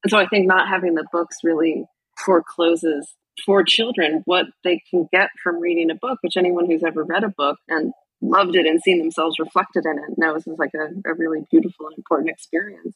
And 0.04 0.12
so 0.12 0.18
I 0.18 0.28
think 0.28 0.48
not 0.48 0.68
having 0.68 0.96
the 0.96 1.08
books 1.12 1.38
really 1.44 1.86
forecloses 2.18 3.14
for 3.46 3.64
children 3.64 4.22
what 4.26 4.46
they 4.64 4.82
can 4.90 5.08
get 5.12 5.30
from 5.44 5.60
reading 5.60 5.92
a 5.92 5.96
book, 5.96 6.20
which 6.22 6.38
anyone 6.38 6.66
who's 6.66 6.84
ever 6.84 7.04
read 7.04 7.24
a 7.24 7.34
book 7.36 7.58
and 7.68 7.92
loved 8.22 8.56
it 8.56 8.66
and 8.66 8.82
seen 8.82 9.00
themselves 9.00 9.40
reflected 9.40 9.84
in 9.86 9.98
it 9.98 10.18
knows 10.18 10.48
is 10.48 10.58
like 10.58 10.72
a, 10.76 11.10
a 11.10 11.14
really 11.16 11.46
beautiful 11.52 11.88
and 11.88 11.98
important 11.98 12.30
experience. 12.30 12.96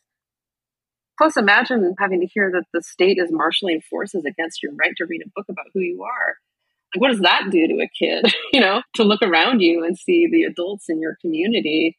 Plus, 1.18 1.36
imagine 1.36 1.94
having 2.00 2.22
to 2.22 2.28
hear 2.28 2.50
that 2.52 2.64
the 2.74 2.82
state 2.82 3.18
is 3.18 3.30
marshaling 3.30 3.82
forces 3.90 4.24
against 4.26 4.64
your 4.64 4.72
right 4.76 4.94
to 4.98 5.06
read 5.06 5.22
a 5.22 5.30
book 5.36 5.46
about 5.50 5.66
who 5.74 5.82
you 5.82 6.02
are. 6.04 6.36
Like, 6.96 7.02
what 7.02 7.12
does 7.12 7.20
that 7.20 7.50
do 7.52 7.68
to 7.68 7.84
a 7.84 7.90
kid? 8.00 8.34
you 8.54 8.62
know, 8.62 8.82
to 8.96 9.04
look 9.04 9.22
around 9.22 9.60
you 9.60 9.84
and 9.84 9.98
see 9.98 10.28
the 10.32 10.44
adults 10.44 10.86
in 10.88 11.02
your 11.02 11.18
community 11.22 11.98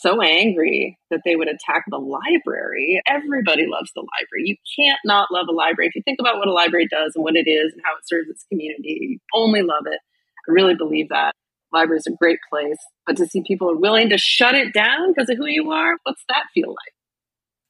so 0.00 0.20
angry 0.20 0.98
that 1.10 1.20
they 1.24 1.36
would 1.36 1.48
attack 1.48 1.84
the 1.88 1.98
library. 1.98 3.00
Everybody 3.06 3.66
loves 3.66 3.90
the 3.94 4.00
library. 4.00 4.44
You 4.44 4.56
can't 4.78 4.98
not 5.04 5.28
love 5.30 5.46
a 5.48 5.52
library. 5.52 5.88
If 5.88 5.94
you 5.94 6.02
think 6.04 6.18
about 6.20 6.38
what 6.38 6.48
a 6.48 6.52
library 6.52 6.88
does 6.90 7.12
and 7.14 7.24
what 7.24 7.36
it 7.36 7.48
is 7.48 7.72
and 7.72 7.82
how 7.84 7.92
it 7.92 8.06
serves 8.06 8.28
its 8.28 8.44
community, 8.50 8.98
you 9.00 9.18
only 9.34 9.62
love 9.62 9.86
it. 9.86 10.00
I 10.48 10.52
really 10.52 10.74
believe 10.74 11.08
that. 11.10 11.34
Library 11.72 11.98
is 11.98 12.06
a 12.06 12.16
great 12.20 12.38
place. 12.50 12.76
But 13.06 13.16
to 13.16 13.26
see 13.26 13.42
people 13.46 13.70
are 13.70 13.76
willing 13.76 14.08
to 14.10 14.18
shut 14.18 14.54
it 14.54 14.72
down 14.72 15.12
because 15.12 15.28
of 15.28 15.36
who 15.36 15.46
you 15.46 15.70
are, 15.70 15.96
what's 16.04 16.24
that 16.28 16.44
feel 16.54 16.68
like? 16.68 16.94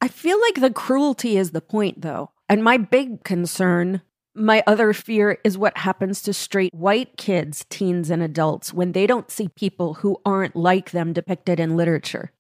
I 0.01 0.09
feel 0.09 0.39
like 0.41 0.61
the 0.61 0.73
cruelty 0.73 1.39
is 1.39 1.53
the 1.53 1.63
point, 1.63 2.03
though. 2.03 2.31
And 2.49 2.63
my 2.63 2.77
big 2.77 3.25
concern 3.25 4.03
my 4.35 4.63
other 4.67 4.93
fear 4.93 5.39
is 5.45 5.57
what 5.57 5.79
happens 5.79 6.23
to 6.23 6.33
straight 6.33 6.75
white 6.75 7.17
kids, 7.17 7.65
teens, 7.69 8.11
and 8.11 8.23
adults 8.23 8.73
when 8.73 8.93
they 8.93 9.07
don't 9.07 9.31
see 9.31 9.49
people 9.49 9.95
who 9.95 10.21
aren't 10.25 10.57
like 10.57 10.91
them 10.91 11.13
depicted 11.13 11.61
in 11.61 11.77
literature. 11.77 12.33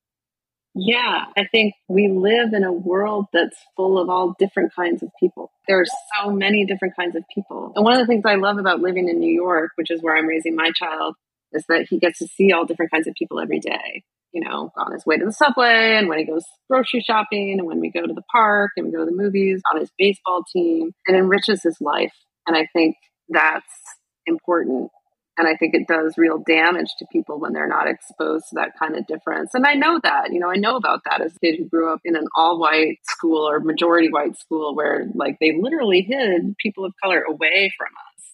Yeah, 0.76 1.26
I 1.36 1.44
think 1.52 1.74
we 1.88 2.08
live 2.08 2.52
in 2.52 2.64
a 2.64 2.72
world 2.72 3.26
that's 3.32 3.56
full 3.76 3.96
of 3.96 4.08
all 4.08 4.34
different 4.40 4.74
kinds 4.74 5.04
of 5.04 5.10
people. 5.20 5.52
There 5.68 5.80
are 5.80 5.86
so 6.18 6.30
many 6.30 6.66
different 6.66 6.96
kinds 6.96 7.14
of 7.14 7.22
people. 7.32 7.72
And 7.76 7.84
one 7.84 7.94
of 7.94 8.00
the 8.00 8.06
things 8.06 8.24
I 8.26 8.34
love 8.34 8.58
about 8.58 8.80
living 8.80 9.08
in 9.08 9.20
New 9.20 9.32
York, 9.32 9.70
which 9.76 9.90
is 9.92 10.02
where 10.02 10.16
I'm 10.16 10.26
raising 10.26 10.56
my 10.56 10.72
child, 10.74 11.14
is 11.52 11.64
that 11.68 11.86
he 11.88 12.00
gets 12.00 12.18
to 12.18 12.26
see 12.26 12.52
all 12.52 12.64
different 12.64 12.90
kinds 12.90 13.06
of 13.06 13.14
people 13.14 13.38
every 13.38 13.60
day 13.60 14.02
you 14.34 14.42
know, 14.42 14.70
on 14.76 14.92
his 14.92 15.06
way 15.06 15.16
to 15.16 15.24
the 15.24 15.32
subway 15.32 15.96
and 15.96 16.08
when 16.08 16.18
he 16.18 16.26
goes 16.26 16.44
grocery 16.68 17.00
shopping 17.00 17.52
and 17.56 17.66
when 17.66 17.80
we 17.80 17.90
go 17.90 18.04
to 18.04 18.12
the 18.12 18.22
park 18.32 18.72
and 18.76 18.86
we 18.86 18.92
go 18.92 18.98
to 18.98 19.04
the 19.06 19.16
movies, 19.16 19.62
on 19.72 19.80
his 19.80 19.90
baseball 19.96 20.42
team. 20.52 20.90
It 21.06 21.14
enriches 21.14 21.62
his 21.62 21.78
life. 21.80 22.12
And 22.46 22.56
I 22.56 22.66
think 22.74 22.96
that's 23.28 23.64
important 24.26 24.90
And 25.36 25.48
I 25.48 25.56
think 25.56 25.74
it 25.74 25.88
does 25.88 26.14
real 26.16 26.38
damage 26.46 26.90
to 26.98 27.06
people 27.10 27.40
when 27.40 27.52
they're 27.52 27.68
not 27.68 27.88
exposed 27.88 28.46
to 28.50 28.54
that 28.56 28.72
kind 28.78 28.96
of 28.96 29.06
difference. 29.06 29.50
And 29.54 29.66
I 29.66 29.74
know 29.74 29.98
that, 30.02 30.32
you 30.32 30.38
know, 30.38 30.48
I 30.48 30.56
know 30.56 30.76
about 30.76 31.00
that 31.10 31.20
as 31.20 31.34
a 31.34 31.38
kid 31.40 31.56
who 31.58 31.68
grew 31.68 31.92
up 31.92 32.00
in 32.04 32.14
an 32.14 32.26
all 32.36 32.58
white 32.60 32.98
school 33.04 33.48
or 33.48 33.58
majority 33.60 34.08
white 34.10 34.38
school 34.38 34.76
where 34.76 35.06
like 35.14 35.38
they 35.40 35.58
literally 35.60 36.02
hid 36.02 36.54
people 36.62 36.84
of 36.84 36.92
color 37.02 37.22
away 37.22 37.72
from 37.76 37.88
us. 37.88 38.33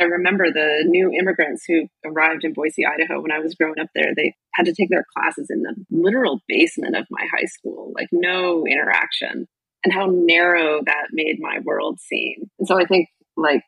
I 0.00 0.04
remember 0.04 0.50
the 0.50 0.84
new 0.86 1.12
immigrants 1.12 1.64
who 1.66 1.86
arrived 2.04 2.44
in 2.44 2.52
Boise, 2.52 2.84
Idaho 2.84 3.20
when 3.20 3.30
I 3.30 3.38
was 3.38 3.54
growing 3.54 3.78
up 3.78 3.88
there. 3.94 4.12
They 4.14 4.34
had 4.54 4.66
to 4.66 4.74
take 4.74 4.90
their 4.90 5.04
classes 5.16 5.48
in 5.50 5.62
the 5.62 5.74
literal 5.90 6.40
basement 6.48 6.96
of 6.96 7.06
my 7.10 7.26
high 7.32 7.46
school, 7.46 7.92
like 7.94 8.08
no 8.10 8.66
interaction, 8.66 9.46
and 9.84 9.92
how 9.92 10.06
narrow 10.10 10.80
that 10.84 11.08
made 11.12 11.36
my 11.38 11.60
world 11.64 12.00
seem. 12.00 12.50
And 12.58 12.66
so 12.66 12.78
I 12.78 12.86
think 12.86 13.08
like 13.36 13.62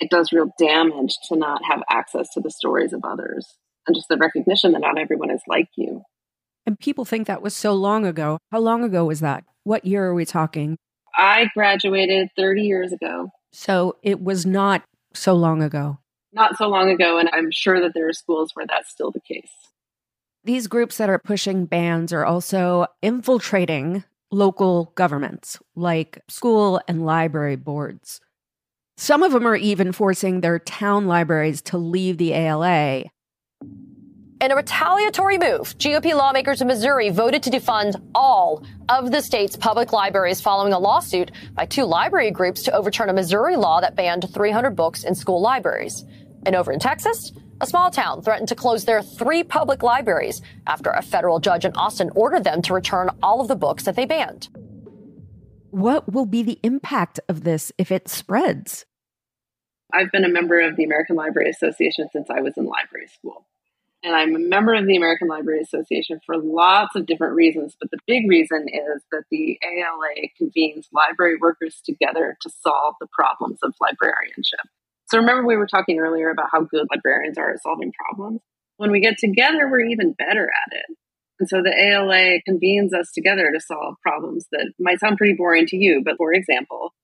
it 0.00 0.10
does 0.10 0.32
real 0.32 0.50
damage 0.58 1.14
to 1.28 1.36
not 1.36 1.62
have 1.64 1.82
access 1.90 2.28
to 2.34 2.40
the 2.40 2.50
stories 2.50 2.92
of 2.92 3.02
others 3.04 3.46
and 3.86 3.94
just 3.94 4.08
the 4.08 4.16
recognition 4.16 4.72
that 4.72 4.80
not 4.80 4.98
everyone 4.98 5.30
is 5.30 5.42
like 5.46 5.68
you. 5.76 6.02
And 6.66 6.78
people 6.78 7.04
think 7.04 7.26
that 7.26 7.42
was 7.42 7.54
so 7.54 7.74
long 7.74 8.06
ago. 8.06 8.38
How 8.50 8.60
long 8.60 8.82
ago 8.84 9.04
was 9.04 9.20
that? 9.20 9.44
What 9.64 9.84
year 9.84 10.06
are 10.06 10.14
we 10.14 10.24
talking? 10.24 10.76
I 11.16 11.50
graduated 11.54 12.28
30 12.36 12.62
years 12.62 12.92
ago. 12.92 13.30
So 13.52 13.96
it 14.02 14.22
was 14.22 14.46
not 14.46 14.84
so 15.14 15.34
long 15.34 15.62
ago. 15.62 15.98
Not 16.32 16.56
so 16.56 16.68
long 16.68 16.90
ago, 16.90 17.18
and 17.18 17.28
I'm 17.32 17.50
sure 17.50 17.80
that 17.80 17.92
there 17.94 18.08
are 18.08 18.12
schools 18.12 18.52
where 18.54 18.66
that's 18.66 18.90
still 18.90 19.10
the 19.10 19.20
case. 19.20 19.50
These 20.44 20.68
groups 20.68 20.96
that 20.96 21.10
are 21.10 21.18
pushing 21.18 21.66
bans 21.66 22.12
are 22.12 22.24
also 22.24 22.86
infiltrating 23.02 24.04
local 24.30 24.92
governments, 24.94 25.58
like 25.74 26.22
school 26.28 26.80
and 26.86 27.04
library 27.04 27.56
boards. 27.56 28.20
Some 28.96 29.22
of 29.22 29.32
them 29.32 29.46
are 29.46 29.56
even 29.56 29.92
forcing 29.92 30.40
their 30.40 30.58
town 30.58 31.06
libraries 31.06 31.62
to 31.62 31.78
leave 31.78 32.18
the 32.18 32.32
ALA. 32.32 33.04
In 34.40 34.52
a 34.52 34.56
retaliatory 34.56 35.36
move, 35.36 35.76
GOP 35.76 36.14
lawmakers 36.14 36.62
in 36.62 36.66
Missouri 36.66 37.10
voted 37.10 37.42
to 37.42 37.50
defund 37.50 38.00
all 38.14 38.64
of 38.88 39.10
the 39.10 39.20
state's 39.20 39.54
public 39.54 39.92
libraries 39.92 40.40
following 40.40 40.72
a 40.72 40.78
lawsuit 40.78 41.30
by 41.52 41.66
two 41.66 41.84
library 41.84 42.30
groups 42.30 42.62
to 42.62 42.72
overturn 42.72 43.10
a 43.10 43.12
Missouri 43.12 43.56
law 43.56 43.82
that 43.82 43.96
banned 43.96 44.32
300 44.32 44.70
books 44.70 45.04
in 45.04 45.14
school 45.14 45.42
libraries. 45.42 46.06
And 46.46 46.56
over 46.56 46.72
in 46.72 46.78
Texas, 46.78 47.32
a 47.60 47.66
small 47.66 47.90
town 47.90 48.22
threatened 48.22 48.48
to 48.48 48.54
close 48.54 48.86
their 48.86 49.02
three 49.02 49.44
public 49.44 49.82
libraries 49.82 50.40
after 50.66 50.88
a 50.88 51.02
federal 51.02 51.38
judge 51.38 51.66
in 51.66 51.74
Austin 51.74 52.08
ordered 52.14 52.44
them 52.44 52.62
to 52.62 52.72
return 52.72 53.10
all 53.22 53.42
of 53.42 53.48
the 53.48 53.56
books 53.56 53.84
that 53.84 53.94
they 53.94 54.06
banned. 54.06 54.48
What 55.68 56.10
will 56.10 56.24
be 56.24 56.42
the 56.42 56.58
impact 56.62 57.20
of 57.28 57.44
this 57.44 57.72
if 57.76 57.92
it 57.92 58.08
spreads? 58.08 58.86
I've 59.92 60.10
been 60.10 60.24
a 60.24 60.30
member 60.30 60.60
of 60.60 60.76
the 60.76 60.84
American 60.84 61.16
Library 61.16 61.50
Association 61.50 62.08
since 62.10 62.30
I 62.30 62.40
was 62.40 62.54
in 62.56 62.64
library 62.64 63.08
school. 63.08 63.46
And 64.02 64.16
I'm 64.16 64.34
a 64.34 64.38
member 64.38 64.72
of 64.72 64.86
the 64.86 64.96
American 64.96 65.28
Library 65.28 65.60
Association 65.60 66.20
for 66.24 66.38
lots 66.38 66.96
of 66.96 67.04
different 67.04 67.34
reasons. 67.34 67.76
But 67.78 67.90
the 67.90 67.98
big 68.06 68.28
reason 68.28 68.66
is 68.68 69.02
that 69.12 69.24
the 69.30 69.58
ALA 69.62 70.28
convenes 70.38 70.88
library 70.92 71.36
workers 71.40 71.82
together 71.84 72.36
to 72.40 72.50
solve 72.62 72.94
the 73.00 73.08
problems 73.12 73.58
of 73.62 73.74
librarianship. 73.80 74.60
So 75.10 75.18
remember, 75.18 75.46
we 75.46 75.56
were 75.56 75.66
talking 75.66 75.98
earlier 75.98 76.30
about 76.30 76.48
how 76.50 76.62
good 76.62 76.86
librarians 76.90 77.36
are 77.36 77.50
at 77.50 77.62
solving 77.62 77.92
problems. 77.92 78.40
When 78.78 78.90
we 78.90 79.00
get 79.00 79.18
together, 79.18 79.68
we're 79.68 79.84
even 79.84 80.12
better 80.12 80.44
at 80.46 80.78
it. 80.78 80.96
And 81.38 81.48
so 81.48 81.62
the 81.62 81.74
ALA 81.76 82.40
convenes 82.46 82.94
us 82.94 83.10
together 83.12 83.50
to 83.52 83.60
solve 83.60 83.96
problems 84.02 84.46
that 84.52 84.72
might 84.78 85.00
sound 85.00 85.18
pretty 85.18 85.34
boring 85.34 85.66
to 85.66 85.76
you. 85.76 86.02
But 86.04 86.16
for 86.16 86.32
example, 86.32 86.94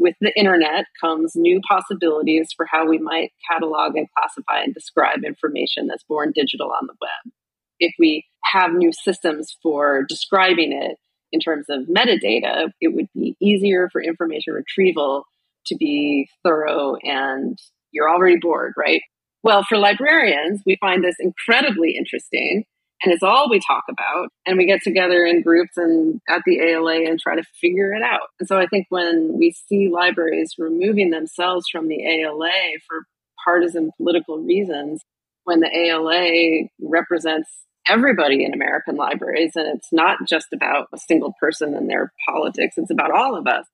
with 0.00 0.16
the 0.20 0.32
internet 0.34 0.86
comes 0.98 1.36
new 1.36 1.60
possibilities 1.68 2.48
for 2.56 2.66
how 2.68 2.88
we 2.88 2.98
might 2.98 3.32
catalog 3.48 3.96
and 3.96 4.08
classify 4.16 4.62
and 4.62 4.72
describe 4.72 5.22
information 5.24 5.86
that's 5.86 6.04
born 6.08 6.32
digital 6.34 6.68
on 6.72 6.86
the 6.86 6.94
web. 7.00 7.32
If 7.78 7.92
we 7.98 8.24
have 8.44 8.72
new 8.72 8.92
systems 8.92 9.56
for 9.62 10.04
describing 10.08 10.72
it 10.72 10.96
in 11.32 11.38
terms 11.38 11.66
of 11.68 11.82
metadata, 11.82 12.70
it 12.80 12.94
would 12.94 13.08
be 13.14 13.36
easier 13.40 13.90
for 13.92 14.02
information 14.02 14.54
retrieval 14.54 15.24
to 15.66 15.76
be 15.76 16.28
thorough 16.42 16.96
and 17.02 17.58
you're 17.92 18.10
already 18.10 18.38
bored, 18.40 18.72
right? 18.78 19.02
Well, 19.42 19.64
for 19.68 19.76
librarians, 19.76 20.62
we 20.64 20.78
find 20.80 21.04
this 21.04 21.16
incredibly 21.20 21.94
interesting 21.96 22.64
and 23.02 23.12
it's 23.12 23.22
all 23.22 23.48
we 23.48 23.60
talk 23.60 23.84
about 23.88 24.28
and 24.46 24.58
we 24.58 24.66
get 24.66 24.80
together 24.82 25.24
in 25.24 25.42
groups 25.42 25.76
and 25.76 26.20
at 26.28 26.42
the 26.44 26.60
ala 26.60 26.96
and 26.96 27.18
try 27.18 27.34
to 27.34 27.42
figure 27.60 27.92
it 27.94 28.02
out. 28.02 28.28
And 28.38 28.48
so 28.48 28.58
i 28.58 28.66
think 28.66 28.86
when 28.90 29.36
we 29.38 29.52
see 29.68 29.88
libraries 29.88 30.54
removing 30.58 31.10
themselves 31.10 31.66
from 31.70 31.88
the 31.88 32.02
ala 32.04 32.50
for 32.86 33.04
partisan 33.44 33.90
political 33.96 34.38
reasons 34.38 35.02
when 35.44 35.60
the 35.60 35.70
ala 35.74 36.68
represents 36.80 37.48
everybody 37.88 38.44
in 38.44 38.52
american 38.52 38.96
libraries 38.96 39.52
and 39.54 39.66
it's 39.74 39.88
not 39.92 40.18
just 40.28 40.48
about 40.52 40.88
a 40.92 40.98
single 40.98 41.32
person 41.40 41.74
and 41.74 41.88
their 41.88 42.12
politics 42.28 42.74
it's 42.76 42.90
about 42.90 43.10
all 43.10 43.34
of 43.34 43.46
us 43.46 43.64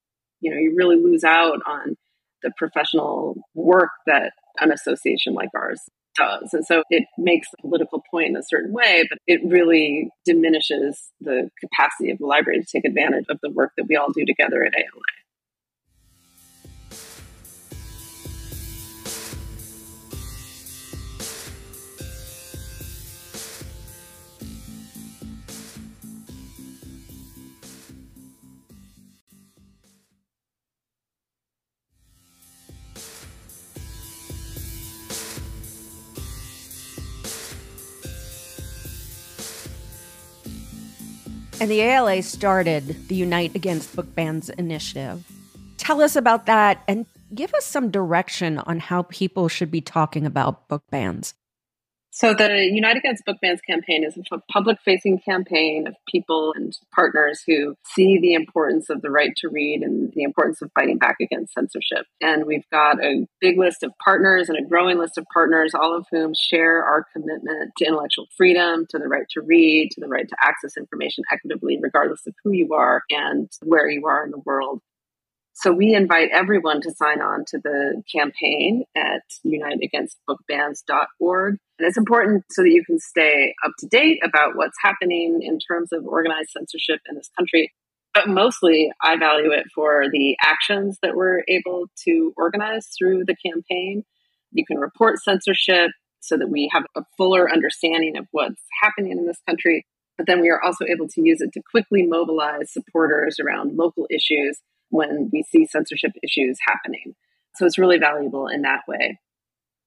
you 0.41 0.51
know 0.51 0.57
you 0.57 0.75
really 0.77 0.97
lose 0.97 1.25
out 1.25 1.59
on 1.67 1.97
the 2.43 2.53
professional 2.57 3.35
work 3.55 3.91
that 4.07 4.33
an 4.61 4.71
association 4.71 5.35
like 5.35 5.49
ours 5.55 5.81
does. 6.17 6.53
And 6.53 6.65
so 6.65 6.83
it 6.91 7.05
makes 7.19 7.49
the 7.51 7.57
political 7.61 8.03
point 8.11 8.29
in 8.29 8.37
a 8.37 8.43
certain 8.43 8.73
way, 8.73 9.07
but 9.09 9.19
it 9.27 9.41
really 9.45 10.09
diminishes 10.25 11.11
the 11.21 11.51
capacity 11.61 12.11
of 12.11 12.19
the 12.19 12.27
library 12.27 12.61
to 12.61 12.67
take 12.67 12.85
advantage 12.85 13.27
of 13.29 13.39
the 13.43 13.51
work 13.51 13.73
that 13.77 13.87
we 13.89 13.97
all 13.97 14.11
do 14.13 14.25
together 14.25 14.65
at 14.65 14.75
ALA. 14.75 15.16
And 41.59 41.71
the 41.71 41.81
ALA 41.81 42.23
started 42.23 43.09
the 43.09 43.15
Unite 43.15 43.55
Against 43.55 43.97
Book 43.97 44.15
Bans 44.15 44.51
initiative. 44.51 45.25
Tell 45.79 46.03
us 46.03 46.15
about 46.15 46.45
that 46.47 46.83
and 46.87 47.07
give 47.35 47.55
us 47.55 47.65
some 47.65 47.91
direction 47.91 48.59
on 48.59 48.79
how 48.79 49.03
people 49.05 49.49
should 49.49 49.71
be 49.71 49.81
talking 49.81 50.27
about 50.27 50.69
book 50.69 50.83
bans. 50.91 51.33
So, 52.17 52.33
the 52.33 52.71
Unite 52.73 52.97
Against 52.97 53.27
Book 53.27 53.37
Bans 53.43 53.61
campaign 53.61 54.03
is 54.03 54.17
a 54.33 54.39
public 54.51 54.79
facing 54.83 55.19
campaign 55.19 55.87
of 55.87 55.95
people 56.11 56.55
and 56.57 56.75
partners 56.95 57.43
who 57.47 57.75
see 57.85 58.19
the 58.19 58.33
importance 58.33 58.89
of 58.89 59.03
the 59.03 59.11
right 59.11 59.33
to 59.37 59.51
read 59.51 59.83
and 59.83 60.11
the 60.15 60.23
importance 60.23 60.63
of 60.63 60.71
fighting 60.75 60.97
back 60.97 61.17
against 61.21 61.53
censorship. 61.53 62.07
And 62.23 62.47
we've 62.47 62.65
got 62.73 63.05
a 63.05 63.27
big 63.39 63.59
list 63.59 63.83
of 63.83 63.93
partners 64.03 64.49
and 64.49 64.57
a 64.57 64.67
growing 64.67 64.97
list 64.97 65.19
of 65.19 65.27
partners, 65.31 65.73
all 65.75 65.95
of 65.95 66.07
whom 66.11 66.33
share 66.35 66.83
our 66.83 67.05
commitment 67.13 67.73
to 67.77 67.85
intellectual 67.85 68.25
freedom, 68.35 68.87
to 68.89 68.99
the 68.99 69.09
right 69.09 69.27
to 69.33 69.43
read, 69.43 69.91
to 69.91 70.01
the 70.01 70.09
right 70.09 70.27
to 70.27 70.37
access 70.43 70.79
information 70.79 71.23
equitably, 71.31 71.79
regardless 71.83 72.27
of 72.27 72.33
who 72.43 72.53
you 72.53 72.73
are 72.73 73.03
and 73.11 73.51
where 73.63 73.91
you 73.91 74.07
are 74.07 74.25
in 74.25 74.31
the 74.31 74.41
world. 74.47 74.81
So 75.59 75.73
we 75.73 75.95
invite 75.95 76.29
everyone 76.35 76.83
to 76.83 76.93
sign 76.93 77.23
on 77.23 77.47
to 77.47 77.57
the 77.57 78.03
campaign 78.15 78.85
at 78.95 79.23
uniteagainstbookbans.org. 79.47 81.57
And 81.79 81.89
it's 81.89 81.97
important 81.97 82.45
so 82.51 82.63
that 82.63 82.69
you 82.69 82.85
can 82.85 82.99
stay 82.99 83.55
up 83.65 83.73
to 83.79 83.87
date 83.87 84.21
about 84.23 84.55
what's 84.55 84.77
happening 84.83 85.41
in 85.41 85.59
terms 85.59 85.95
of 85.95 86.05
organized 86.05 86.51
censorship 86.51 87.01
in 87.09 87.17
this 87.17 87.31
country. 87.39 87.73
But 88.13 88.29
mostly, 88.29 88.93
I 89.03 89.17
value 89.17 89.51
it 89.51 89.65
for 89.75 90.05
the 90.13 90.37
actions 90.43 90.99
that 91.01 91.17
we're 91.17 91.43
able 91.49 91.87
to 92.05 92.35
organize 92.37 92.91
through 92.99 93.25
the 93.25 93.37
campaign. 93.37 94.05
You 94.53 94.67
can 94.67 94.77
report 94.77 95.23
censorship 95.23 95.91
so 96.21 96.37
that 96.37 96.51
we 96.51 96.69
have 96.75 96.85
a 96.95 97.03
fuller 97.17 97.51
understanding 97.51 98.19
of 98.19 98.27
what's 98.31 98.61
happening 98.83 99.13
in 99.13 99.25
this 99.27 99.41
country. 99.49 99.87
But 100.19 100.27
then 100.27 100.43
we 100.43 100.51
are 100.51 100.63
also 100.63 100.85
able 100.85 101.09
to 101.09 101.23
use 101.23 101.41
it 101.41 101.55
to 101.55 101.63
quickly 101.71 102.07
mobilize 102.07 102.71
supporters 102.71 103.41
around 103.41 103.79
local 103.79 104.07
issues 104.11 104.61
when 104.91 105.31
we 105.33 105.43
see 105.43 105.67
censorship 105.67 106.13
issues 106.23 106.59
happening. 106.67 107.15
So 107.57 107.67
it's 107.67 107.79
really 107.79 107.99
valuable 107.99 108.49
in 108.49 108.63
that 108.63 108.83
way. 108.87 109.19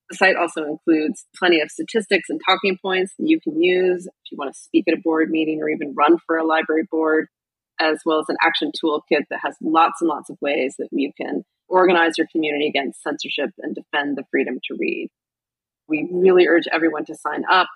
The 0.10 0.16
site 0.16 0.36
also 0.36 0.64
includes 0.64 1.26
plenty 1.36 1.62
of 1.62 1.70
statistics 1.70 2.30
and 2.30 2.42
talking 2.44 2.78
points 2.82 3.14
that 3.20 3.28
you 3.28 3.40
can 3.40 3.62
use 3.62 4.08
if 4.08 4.32
you 4.32 4.38
want 4.38 4.54
to 4.54 4.60
speak 4.60 4.86
at 4.88 4.98
a 4.98 5.02
board 5.02 5.30
meeting 5.30 5.62
or 5.62 5.70
even 5.70 5.94
run 5.96 6.18
for 6.26 6.38
a 6.38 6.46
library 6.46 6.88
board, 6.90 7.28
as 7.80 8.00
well 8.06 8.20
as 8.20 8.26
an 8.28 8.38
action 8.42 8.72
toolkit 8.84 9.26
that 9.30 9.40
has 9.44 9.56
lots 9.62 10.02
and 10.02 10.10
lots 10.10 10.30
of 10.30 10.38
ways 10.42 10.76
that 10.80 10.90
you 10.92 11.12
can 11.16 11.44
organize 11.68 12.14
your 12.18 12.28
community 12.32 12.68
against 12.68 13.04
censorship 13.04 13.52
and 13.60 13.76
defend 13.76 14.18
the 14.18 14.24
freedom 14.32 14.60
to 14.66 14.76
read. 14.80 15.10
We 15.88 16.08
really 16.12 16.48
urge 16.48 16.66
everyone 16.72 17.06
to 17.06 17.16
sign 17.16 17.44
up. 17.50 17.68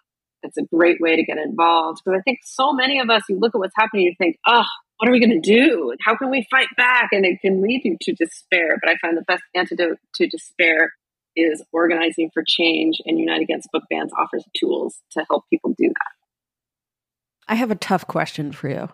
It's 0.42 0.58
a 0.58 0.64
great 0.64 1.00
way 1.00 1.16
to 1.16 1.24
get 1.24 1.38
involved 1.38 2.02
because 2.04 2.18
I 2.20 2.24
think 2.24 2.40
so 2.44 2.74
many 2.74 3.00
of 3.00 3.10
us, 3.12 3.22
you 3.30 3.38
look 3.40 3.54
at 3.54 3.60
what's 3.60 3.76
happening, 3.78 4.06
you 4.06 4.16
think, 4.18 4.38
oh, 4.48 4.66
what 5.04 5.10
are 5.10 5.12
we 5.12 5.20
going 5.20 5.42
to 5.42 5.54
do? 5.54 5.94
How 6.00 6.16
can 6.16 6.30
we 6.30 6.48
fight 6.50 6.70
back? 6.78 7.10
And 7.12 7.26
it 7.26 7.42
can 7.42 7.62
lead 7.62 7.82
you 7.84 7.98
to 8.00 8.14
despair. 8.14 8.78
But 8.82 8.90
I 8.90 8.96
find 9.02 9.18
the 9.18 9.24
best 9.24 9.44
antidote 9.54 9.98
to 10.16 10.28
despair 10.28 10.94
is 11.36 11.62
Organizing 11.74 12.30
for 12.34 12.42
Change 12.48 13.02
and 13.06 13.20
Unite 13.20 13.42
Against 13.42 13.68
Book 13.74 13.84
Bans 13.90 14.14
offers 14.18 14.46
tools 14.58 15.00
to 15.12 15.26
help 15.30 15.44
people 15.50 15.76
do 15.78 15.90
that. 15.90 17.50
I 17.50 17.56
have 17.56 17.70
a 17.70 17.76
tough 17.76 18.08
question 18.08 18.54
for 18.54 18.70
you. 18.70 18.88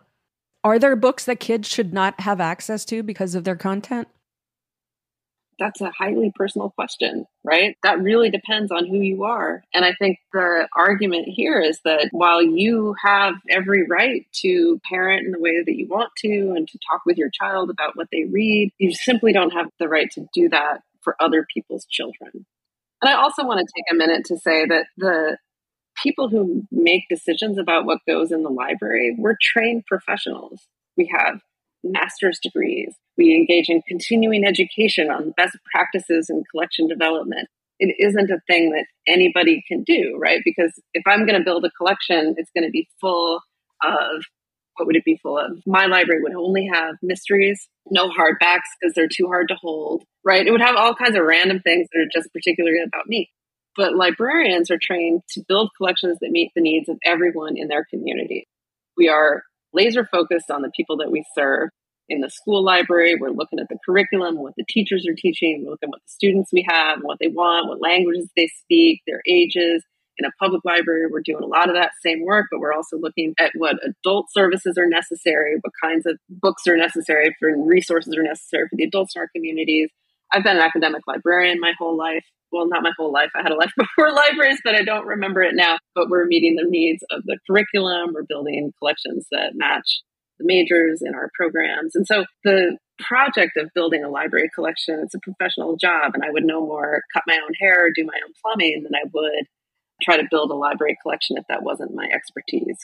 Are 0.64 0.80
there 0.80 0.96
books 0.96 1.26
that 1.26 1.40
kids 1.40 1.68
should 1.68 1.94
not 1.94 2.22
have 2.22 2.42
access 2.42 2.86
to 2.86 3.04
because 3.04 3.36
of 3.36 3.44
their 3.44 3.56
content? 3.56 4.08
That's 5.60 5.82
a 5.82 5.92
highly 5.92 6.32
personal 6.36 6.70
question, 6.72 7.26
right? 7.44 7.76
That 7.84 8.02
really 8.02 8.30
depends 8.30 8.72
on 8.72 8.88
who 8.88 9.00
you 9.00 9.24
are. 9.24 9.64
And 9.74 9.84
I 9.84 9.94
think 10.00 10.20
the 10.32 10.68
argument 10.76 11.28
here 11.28 11.60
is 11.60 11.80
that 11.84 12.08
while 12.12 12.42
you 12.42 12.96
have 13.04 13.36
every 13.50 13.86
right 13.86 14.26
to 14.42 14.80
parent 14.90 15.26
in 15.26 15.34
the 15.34 15.40
way 15.40 15.62
that 15.64 15.76
you 15.76 15.88
want 15.88 16.12
to 16.20 16.54
and 16.56 16.68
to 16.68 16.80
talk 16.90 17.02
with 17.06 17.18
your 17.18 17.30
child 17.30 17.70
about 17.70 17.96
what 17.96 18.08
they 18.12 18.24
read, 18.24 18.72
you 18.78 18.94
simply 18.94 19.34
don't 19.34 19.52
have 19.52 19.68
the 19.80 19.90
right 19.90 20.10
to 20.12 20.26
do 20.34 20.50
that 20.50 20.82
for 21.02 21.16
other 21.20 21.46
people's 21.54 21.86
children. 21.86 22.46
And 23.02 23.10
I 23.10 23.14
also 23.14 23.46
want 23.46 23.60
to 23.60 23.74
take 23.76 23.86
a 23.92 23.96
minute 23.96 24.26
to 24.26 24.38
say 24.38 24.66
that 24.66 24.86
the 24.98 25.38
people 26.02 26.30
who 26.30 26.64
make 26.72 27.04
decisions 27.10 27.58
about 27.58 27.86
what 27.86 28.00
goes 28.08 28.32
in 28.32 28.44
the 28.44 28.50
library, 28.50 29.16
we're 29.18 29.38
trained 29.42 29.86
professionals. 29.86 30.62
We 30.98 31.12
have 31.18 31.42
master's 31.84 32.40
degrees. 32.42 32.94
We 33.18 33.36
engage 33.36 33.70
in 33.70 33.82
continuing 33.88 34.46
education 34.46 35.10
on 35.10 35.32
best 35.32 35.58
practices 35.72 36.30
in 36.30 36.44
collection 36.52 36.88
development. 36.88 37.48
It 37.80 37.96
isn't 37.98 38.30
a 38.30 38.42
thing 38.48 38.72
that 38.72 38.86
anybody 39.08 39.64
can 39.68 39.84
do, 39.84 40.18
right? 40.20 40.42
Because 40.44 40.74
if 40.94 41.04
I'm 41.08 41.26
going 41.26 41.38
to 41.40 41.46
build 41.46 41.64
a 41.64 41.72
collection, 41.72 42.36
it's 42.38 42.52
going 42.56 42.66
to 42.66 42.72
be 42.72 42.88
full 43.00 43.42
of 43.84 44.24
what 44.80 44.86
would 44.88 44.96
it 44.96 45.06
be 45.06 45.20
full 45.22 45.38
of? 45.38 45.62
My 45.66 45.86
library 45.86 46.24
would 46.24 46.36
only 46.36 46.70
have 46.74 46.96
mysteries, 47.02 47.68
no 47.92 48.10
hardbacks 48.10 48.70
because 48.80 48.94
they're 48.96 49.10
too 49.10 49.28
hard 49.28 49.50
to 49.50 49.56
hold, 49.56 50.04
right? 50.24 50.46
It 50.46 50.52
would 50.52 50.62
have 50.62 50.78
all 50.78 50.96
kinds 50.96 51.18
of 51.18 51.26
random 51.26 51.60
things 51.60 51.88
that 51.92 52.00
are 52.00 52.10
just 52.14 52.32
particularly 52.34 52.80
about 52.82 53.08
me. 53.08 53.30
But 53.76 53.96
librarians 53.96 54.72
are 54.72 54.80
trained 54.82 55.22
to 55.32 55.44
build 55.48 55.72
collections 55.78 56.18
that 56.22 56.32
meet 56.32 56.52
the 56.56 56.62
needs 56.62 56.90
of 56.90 56.98
everyone 57.06 57.58
in 57.58 57.68
their 57.68 57.86
community. 57.90 58.48
We 58.98 59.10
are 59.10 59.44
laser 59.74 60.08
focused 60.12 60.52
on 60.52 60.62
the 60.62 60.72
people 60.76 60.98
that 60.98 61.12
we 61.12 61.24
serve. 61.36 61.70
In 62.12 62.22
the 62.22 62.30
school 62.30 62.64
library, 62.64 63.16
we're 63.20 63.30
looking 63.30 63.60
at 63.60 63.68
the 63.70 63.78
curriculum, 63.86 64.40
what 64.40 64.56
the 64.58 64.66
teachers 64.68 65.06
are 65.08 65.14
teaching, 65.14 65.64
we're 65.64 65.72
looking 65.72 65.90
at 65.90 65.92
what 65.92 66.02
the 66.02 66.12
students 66.12 66.50
we 66.52 66.66
have, 66.68 67.00
what 67.04 67.20
they 67.20 67.28
want, 67.28 67.68
what 67.68 67.82
languages 67.82 68.28
they 68.36 68.50
speak, 68.64 69.02
their 69.06 69.22
ages, 69.28 69.84
in 70.20 70.26
a 70.26 70.32
public 70.38 70.64
library, 70.66 71.08
we're 71.10 71.22
doing 71.22 71.42
a 71.42 71.48
lot 71.48 71.70
of 71.70 71.76
that 71.76 71.92
same 72.04 72.24
work, 72.24 72.48
but 72.52 72.60
we're 72.60 72.74
also 72.74 72.98
looking 72.98 73.34
at 73.40 73.52
what 73.56 73.78
adult 73.84 74.28
services 74.32 74.78
are 74.78 74.88
necessary, 74.88 75.56
what 75.62 75.74
kinds 75.82 76.06
of 76.06 76.18
books 76.30 76.68
are 76.68 76.78
necessary 76.78 77.36
for 77.40 77.50
resources 77.58 78.16
are 78.16 78.24
necessary 78.24 78.68
for 78.70 78.76
the 78.76 78.84
adults 78.84 79.16
in 79.16 79.22
our 79.22 79.30
communities. 79.34 79.90
I've 80.32 80.44
been 80.44 80.58
an 80.58 80.64
academic 80.64 81.02
librarian 81.08 81.60
my 81.60 81.74
whole 81.78 81.98
life. 81.98 82.26
Well, 82.52 82.68
not 82.68 82.84
my 82.84 82.92
whole 82.98 83.12
life. 83.12 83.30
I 83.36 83.42
had 83.42 83.52
a 83.52 83.56
life 83.56 83.72
before 83.78 84.12
libraries, 84.12 84.60
but 84.64 84.76
I 84.76 84.84
don't 84.84 85.06
remember 85.06 85.42
it 85.42 85.56
now. 85.56 85.78
But 85.96 86.10
we're 86.10 86.26
meeting 86.26 86.56
the 86.56 86.68
needs 86.68 87.04
of 87.12 87.24
the 87.26 87.38
curriculum. 87.48 88.12
We're 88.14 88.24
building 88.28 88.72
collections 88.80 89.28
that 89.32 89.52
match 89.56 90.02
the 90.40 90.46
majors 90.46 91.02
in 91.06 91.14
our 91.14 91.30
programs. 91.36 91.96
And 91.96 92.08
so 92.08 92.26
the 92.44 92.78
project 93.00 93.58
of 93.58 93.70
building 93.76 94.04
a 94.04 94.10
library 94.10 94.50
collection, 94.54 95.02
it's 95.04 95.16
a 95.16 95.20
professional 95.20 95.78
job. 95.78 96.12
And 96.14 96.24
I 96.24 96.32
would 96.32 96.44
no 96.44 96.62
more 96.62 97.02
cut 97.14 97.24
my 97.28 97.36
own 97.36 97.54
hair, 97.60 97.86
or 97.86 97.90
do 97.94 98.06
my 98.06 98.20
own 98.26 98.34
plumbing 98.44 98.84
than 98.84 98.96
I 98.96 99.08
would 99.14 99.46
try 100.02 100.18
to 100.18 100.28
build 100.32 100.52
a 100.52 100.56
library 100.56 100.98
collection 101.02 101.38
if 101.38 101.44
that 101.50 101.64
wasn't 101.64 101.94
my 101.94 102.08
expertise. 102.14 102.78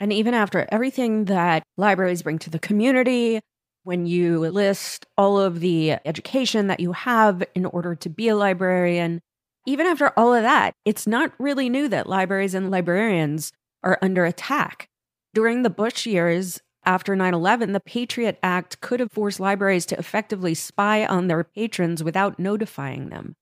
And 0.00 0.12
even 0.12 0.34
after 0.34 0.66
everything 0.70 1.26
that 1.26 1.62
libraries 1.76 2.22
bring 2.22 2.38
to 2.40 2.50
the 2.50 2.58
community, 2.58 3.40
when 3.84 4.06
you 4.06 4.40
list 4.40 5.06
all 5.16 5.38
of 5.38 5.60
the 5.60 5.92
education 6.04 6.68
that 6.68 6.80
you 6.80 6.92
have 6.92 7.42
in 7.54 7.66
order 7.66 7.94
to 7.96 8.08
be 8.08 8.28
a 8.28 8.36
librarian, 8.36 9.20
even 9.66 9.86
after 9.86 10.12
all 10.16 10.34
of 10.34 10.42
that, 10.42 10.74
it's 10.84 11.06
not 11.06 11.32
really 11.38 11.68
new 11.68 11.88
that 11.88 12.08
libraries 12.08 12.54
and 12.54 12.70
librarians 12.70 13.52
are 13.82 13.98
under 14.02 14.24
attack. 14.24 14.88
During 15.34 15.62
the 15.62 15.70
Bush 15.70 16.06
years 16.06 16.60
after 16.84 17.14
9 17.14 17.32
11, 17.34 17.72
the 17.72 17.80
Patriot 17.80 18.38
Act 18.42 18.80
could 18.80 19.00
have 19.00 19.12
forced 19.12 19.40
libraries 19.40 19.86
to 19.86 19.98
effectively 19.98 20.54
spy 20.54 21.06
on 21.06 21.28
their 21.28 21.44
patrons 21.44 22.02
without 22.02 22.38
notifying 22.38 23.08
them. 23.08 23.36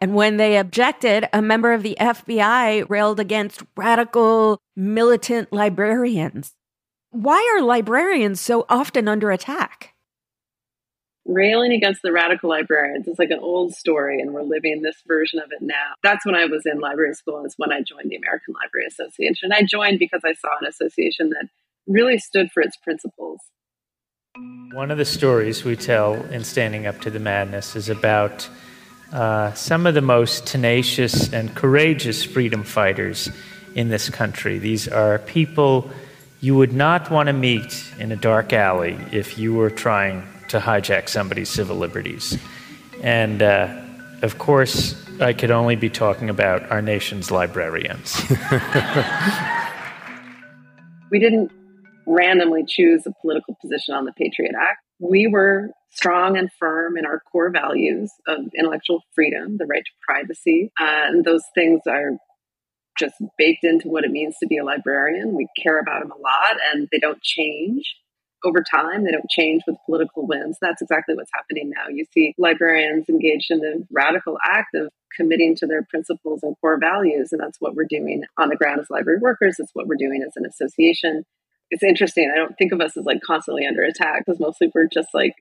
And 0.00 0.14
when 0.14 0.36
they 0.36 0.58
objected, 0.58 1.28
a 1.32 1.40
member 1.40 1.72
of 1.72 1.82
the 1.82 1.96
FBI 1.98 2.88
railed 2.88 3.20
against 3.20 3.62
radical 3.76 4.60
militant 4.76 5.52
librarians. 5.52 6.52
Why 7.14 7.54
are 7.54 7.62
librarians 7.62 8.40
so 8.40 8.66
often 8.68 9.06
under 9.06 9.30
attack? 9.30 9.94
Railing 11.24 11.70
against 11.70 12.02
the 12.02 12.10
radical 12.10 12.50
librarians 12.50 13.06
is 13.06 13.20
like 13.20 13.30
an 13.30 13.38
old 13.38 13.72
story, 13.72 14.20
and 14.20 14.34
we're 14.34 14.42
living 14.42 14.82
this 14.82 14.96
version 15.06 15.38
of 15.38 15.52
it 15.52 15.62
now. 15.62 15.92
That's 16.02 16.26
when 16.26 16.34
I 16.34 16.46
was 16.46 16.66
in 16.66 16.80
library 16.80 17.14
school, 17.14 17.36
and 17.36 17.46
it's 17.46 17.54
when 17.56 17.72
I 17.72 17.82
joined 17.82 18.10
the 18.10 18.16
American 18.16 18.52
Library 18.60 18.86
Association. 18.88 19.52
I 19.52 19.62
joined 19.62 20.00
because 20.00 20.22
I 20.24 20.32
saw 20.32 20.48
an 20.60 20.66
association 20.66 21.30
that 21.30 21.46
really 21.86 22.18
stood 22.18 22.50
for 22.50 22.64
its 22.64 22.76
principles. 22.78 23.38
One 24.72 24.90
of 24.90 24.98
the 24.98 25.04
stories 25.04 25.62
we 25.62 25.76
tell 25.76 26.14
in 26.14 26.42
Standing 26.42 26.88
Up 26.88 27.00
to 27.02 27.10
the 27.10 27.20
Madness 27.20 27.76
is 27.76 27.88
about 27.88 28.48
uh, 29.12 29.52
some 29.52 29.86
of 29.86 29.94
the 29.94 30.02
most 30.02 30.48
tenacious 30.48 31.32
and 31.32 31.54
courageous 31.54 32.24
freedom 32.24 32.64
fighters 32.64 33.30
in 33.76 33.88
this 33.88 34.10
country. 34.10 34.58
These 34.58 34.88
are 34.88 35.20
people 35.20 35.92
you 36.44 36.54
would 36.54 36.74
not 36.74 37.10
want 37.10 37.26
to 37.28 37.32
meet 37.32 37.90
in 37.98 38.12
a 38.12 38.16
dark 38.16 38.52
alley 38.52 38.98
if 39.10 39.38
you 39.38 39.54
were 39.54 39.70
trying 39.70 40.22
to 40.46 40.58
hijack 40.58 41.08
somebody's 41.08 41.48
civil 41.48 41.74
liberties. 41.74 42.36
And 43.02 43.40
uh, 43.40 43.74
of 44.20 44.36
course, 44.36 44.94
I 45.22 45.32
could 45.32 45.50
only 45.50 45.74
be 45.74 45.88
talking 45.88 46.28
about 46.28 46.70
our 46.70 46.82
nation's 46.82 47.30
librarians. 47.30 48.20
we 51.10 51.18
didn't 51.18 51.50
randomly 52.06 52.62
choose 52.68 53.06
a 53.06 53.12
political 53.22 53.56
position 53.62 53.94
on 53.94 54.04
the 54.04 54.12
Patriot 54.12 54.52
Act. 54.54 54.82
We 54.98 55.26
were 55.26 55.70
strong 55.92 56.36
and 56.36 56.50
firm 56.58 56.98
in 56.98 57.06
our 57.06 57.22
core 57.32 57.48
values 57.48 58.12
of 58.28 58.40
intellectual 58.54 59.00
freedom, 59.14 59.56
the 59.56 59.64
right 59.64 59.82
to 59.82 59.92
privacy. 60.06 60.70
Uh, 60.78 61.08
and 61.08 61.24
those 61.24 61.44
things 61.54 61.80
are 61.88 62.10
just 62.98 63.14
baked 63.38 63.64
into 63.64 63.88
what 63.88 64.04
it 64.04 64.10
means 64.10 64.36
to 64.40 64.46
be 64.46 64.58
a 64.58 64.64
librarian. 64.64 65.34
We 65.34 65.48
care 65.62 65.78
about 65.78 66.02
them 66.02 66.12
a 66.12 66.20
lot 66.20 66.56
and 66.72 66.88
they 66.92 66.98
don't 66.98 67.22
change 67.22 67.96
over 68.44 68.62
time. 68.62 69.04
They 69.04 69.10
don't 69.10 69.30
change 69.30 69.62
with 69.66 69.76
political 69.86 70.26
winds. 70.26 70.58
That's 70.60 70.82
exactly 70.82 71.14
what's 71.14 71.30
happening 71.34 71.70
now. 71.70 71.88
You 71.88 72.04
see 72.12 72.34
librarians 72.38 73.08
engaged 73.08 73.50
in 73.50 73.60
the 73.60 73.86
radical 73.90 74.38
act 74.44 74.74
of 74.74 74.90
committing 75.16 75.56
to 75.56 75.66
their 75.66 75.82
principles 75.88 76.40
and 76.42 76.54
core 76.60 76.78
values. 76.78 77.30
And 77.32 77.40
that's 77.40 77.60
what 77.60 77.74
we're 77.74 77.86
doing 77.88 78.22
on 78.38 78.48
the 78.48 78.56
ground 78.56 78.80
as 78.80 78.90
library 78.90 79.18
workers. 79.20 79.56
It's 79.58 79.70
what 79.74 79.86
we're 79.86 79.96
doing 79.96 80.22
as 80.26 80.32
an 80.36 80.46
association. 80.46 81.24
It's 81.70 81.82
interesting. 81.82 82.30
I 82.32 82.36
don't 82.36 82.56
think 82.58 82.72
of 82.72 82.80
us 82.80 82.96
as 82.96 83.04
like 83.04 83.20
constantly 83.26 83.66
under 83.66 83.82
attack 83.82 84.24
because 84.24 84.40
mostly 84.40 84.70
we're 84.74 84.88
just 84.92 85.08
like 85.14 85.34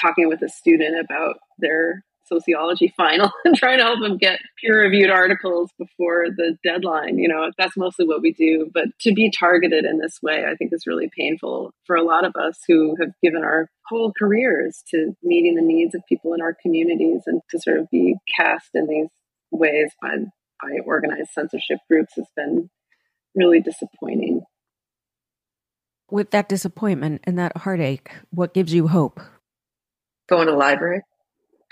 talking 0.00 0.28
with 0.28 0.42
a 0.42 0.48
student 0.48 0.98
about 0.98 1.36
their 1.58 2.02
sociology 2.32 2.92
final 2.96 3.30
and 3.44 3.56
trying 3.56 3.78
to 3.78 3.84
help 3.84 4.00
them 4.00 4.16
get 4.16 4.40
peer 4.60 4.82
reviewed 4.82 5.10
articles 5.10 5.70
before 5.78 6.26
the 6.36 6.56
deadline. 6.64 7.18
You 7.18 7.28
know, 7.28 7.50
that's 7.58 7.76
mostly 7.76 8.06
what 8.06 8.22
we 8.22 8.32
do. 8.32 8.70
But 8.72 8.86
to 9.00 9.12
be 9.12 9.30
targeted 9.30 9.84
in 9.84 9.98
this 9.98 10.18
way, 10.22 10.44
I 10.44 10.54
think 10.54 10.72
is 10.72 10.86
really 10.86 11.10
painful 11.16 11.72
for 11.86 11.96
a 11.96 12.02
lot 12.02 12.24
of 12.24 12.34
us 12.36 12.58
who 12.66 12.96
have 13.00 13.10
given 13.22 13.42
our 13.42 13.68
whole 13.86 14.12
careers 14.18 14.82
to 14.90 15.14
meeting 15.22 15.56
the 15.56 15.62
needs 15.62 15.94
of 15.94 16.02
people 16.08 16.34
in 16.34 16.40
our 16.40 16.56
communities 16.62 17.22
and 17.26 17.40
to 17.50 17.58
sort 17.58 17.78
of 17.78 17.90
be 17.90 18.16
cast 18.36 18.70
in 18.74 18.86
these 18.86 19.08
ways 19.50 19.90
by, 20.00 20.16
by 20.62 20.78
organized 20.86 21.30
censorship 21.32 21.78
groups 21.90 22.12
has 22.16 22.26
been 22.36 22.70
really 23.34 23.60
disappointing. 23.60 24.42
With 26.10 26.30
that 26.30 26.48
disappointment 26.48 27.22
and 27.24 27.38
that 27.38 27.56
heartache, 27.58 28.10
what 28.30 28.54
gives 28.54 28.72
you 28.72 28.88
hope? 28.88 29.20
go 30.30 30.40
in 30.40 30.48
a 30.48 30.56
library. 30.56 31.02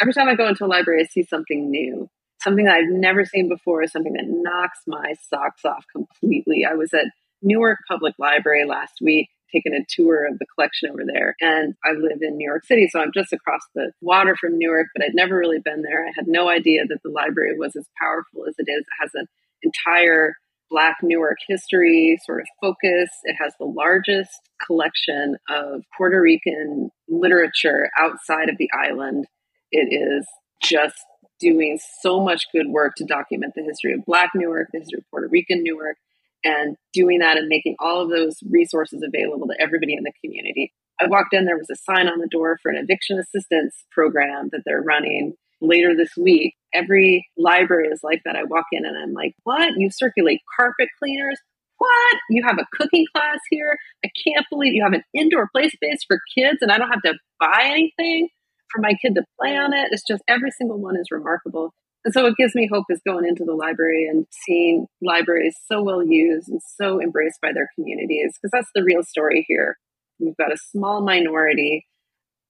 Every 0.00 0.12
time 0.12 0.28
I 0.28 0.34
go 0.34 0.46
into 0.46 0.64
a 0.64 0.66
library, 0.66 1.02
I 1.02 1.06
see 1.06 1.24
something 1.24 1.70
new, 1.70 2.08
something 2.42 2.64
that 2.66 2.74
I've 2.74 2.90
never 2.90 3.24
seen 3.24 3.48
before, 3.48 3.86
something 3.86 4.12
that 4.12 4.26
knocks 4.26 4.78
my 4.86 5.14
socks 5.28 5.64
off 5.64 5.84
completely. 5.92 6.64
I 6.64 6.74
was 6.74 6.94
at 6.94 7.06
Newark 7.42 7.78
Public 7.88 8.14
Library 8.18 8.64
last 8.64 8.94
week, 9.00 9.28
taking 9.52 9.74
a 9.74 9.84
tour 9.88 10.26
of 10.26 10.38
the 10.38 10.46
collection 10.54 10.90
over 10.90 11.02
there. 11.04 11.34
And 11.40 11.74
I 11.84 11.92
live 11.92 12.18
in 12.20 12.36
New 12.36 12.46
York 12.46 12.64
City, 12.64 12.88
so 12.88 13.00
I'm 13.00 13.12
just 13.12 13.32
across 13.32 13.62
the 13.74 13.92
water 14.00 14.36
from 14.40 14.58
Newark, 14.58 14.86
but 14.94 15.04
I'd 15.04 15.14
never 15.14 15.36
really 15.36 15.60
been 15.60 15.82
there. 15.82 16.04
I 16.04 16.12
had 16.14 16.28
no 16.28 16.48
idea 16.48 16.84
that 16.86 16.98
the 17.02 17.10
library 17.10 17.58
was 17.58 17.74
as 17.76 17.86
powerful 18.00 18.44
as 18.48 18.54
it 18.58 18.70
is. 18.70 18.80
It 18.80 19.00
has 19.00 19.10
an 19.14 19.26
entire 19.62 20.34
Black 20.70 20.98
Newark 21.02 21.38
history 21.48 22.18
sort 22.24 22.40
of 22.40 22.46
focus. 22.60 23.10
It 23.24 23.36
has 23.40 23.54
the 23.58 23.66
largest 23.66 24.30
collection 24.64 25.36
of 25.48 25.82
Puerto 25.96 26.20
Rican 26.20 26.90
literature 27.08 27.90
outside 27.98 28.48
of 28.48 28.58
the 28.58 28.70
island. 28.72 29.26
It 29.70 29.88
is 29.92 30.26
just 30.62 30.96
doing 31.40 31.78
so 32.00 32.20
much 32.20 32.46
good 32.52 32.68
work 32.68 32.94
to 32.96 33.04
document 33.04 33.52
the 33.54 33.62
history 33.62 33.92
of 33.92 34.04
Black 34.04 34.30
Newark, 34.34 34.68
the 34.72 34.80
history 34.80 34.98
of 34.98 35.10
Puerto 35.10 35.28
Rican 35.30 35.62
Newark, 35.62 35.96
and 36.44 36.76
doing 36.92 37.20
that 37.20 37.36
and 37.36 37.48
making 37.48 37.76
all 37.78 38.00
of 38.02 38.10
those 38.10 38.36
resources 38.50 39.02
available 39.06 39.46
to 39.46 39.60
everybody 39.60 39.94
in 39.94 40.02
the 40.02 40.12
community. 40.24 40.72
I 41.00 41.06
walked 41.06 41.32
in, 41.32 41.44
there 41.44 41.56
was 41.56 41.70
a 41.70 41.76
sign 41.76 42.08
on 42.08 42.18
the 42.18 42.26
door 42.26 42.58
for 42.62 42.70
an 42.70 42.76
eviction 42.76 43.18
assistance 43.18 43.74
program 43.92 44.48
that 44.50 44.62
they're 44.64 44.82
running 44.82 45.34
later 45.60 45.96
this 45.96 46.10
week 46.16 46.54
Every 46.74 47.26
library 47.36 47.88
is 47.88 48.00
like 48.02 48.22
that. 48.24 48.36
I 48.36 48.44
walk 48.44 48.66
in 48.72 48.84
and 48.84 48.96
I'm 48.96 49.12
like, 49.12 49.34
what? 49.44 49.72
You 49.76 49.90
circulate 49.90 50.40
carpet 50.56 50.88
cleaners? 50.98 51.38
What? 51.78 52.16
You 52.28 52.44
have 52.46 52.58
a 52.58 52.66
cooking 52.76 53.06
class 53.14 53.38
here? 53.50 53.78
I 54.04 54.10
can't 54.24 54.44
believe 54.50 54.74
you 54.74 54.82
have 54.82 54.92
an 54.92 55.04
indoor 55.14 55.48
play 55.54 55.68
space 55.68 56.00
for 56.06 56.18
kids 56.36 56.58
and 56.60 56.70
I 56.70 56.78
don't 56.78 56.90
have 56.90 57.02
to 57.02 57.14
buy 57.40 57.62
anything 57.64 58.28
for 58.72 58.80
my 58.80 58.94
kid 59.00 59.14
to 59.14 59.24
play 59.40 59.56
on 59.56 59.72
it. 59.72 59.88
It's 59.90 60.06
just 60.06 60.22
every 60.28 60.50
single 60.50 60.78
one 60.78 60.96
is 60.96 61.10
remarkable. 61.10 61.72
And 62.04 62.14
so 62.14 62.22
what 62.22 62.36
gives 62.36 62.54
me 62.54 62.68
hope 62.72 62.84
is 62.90 63.00
going 63.06 63.26
into 63.26 63.44
the 63.44 63.54
library 63.54 64.06
and 64.06 64.26
seeing 64.46 64.86
libraries 65.02 65.56
so 65.70 65.82
well 65.82 66.02
used 66.02 66.48
and 66.48 66.60
so 66.76 67.00
embraced 67.02 67.40
by 67.42 67.52
their 67.52 67.68
communities, 67.74 68.38
because 68.40 68.52
that's 68.52 68.70
the 68.74 68.84
real 68.84 69.02
story 69.02 69.44
here. 69.48 69.76
We've 70.20 70.36
got 70.36 70.52
a 70.52 70.56
small 70.56 71.00
minority 71.00 71.86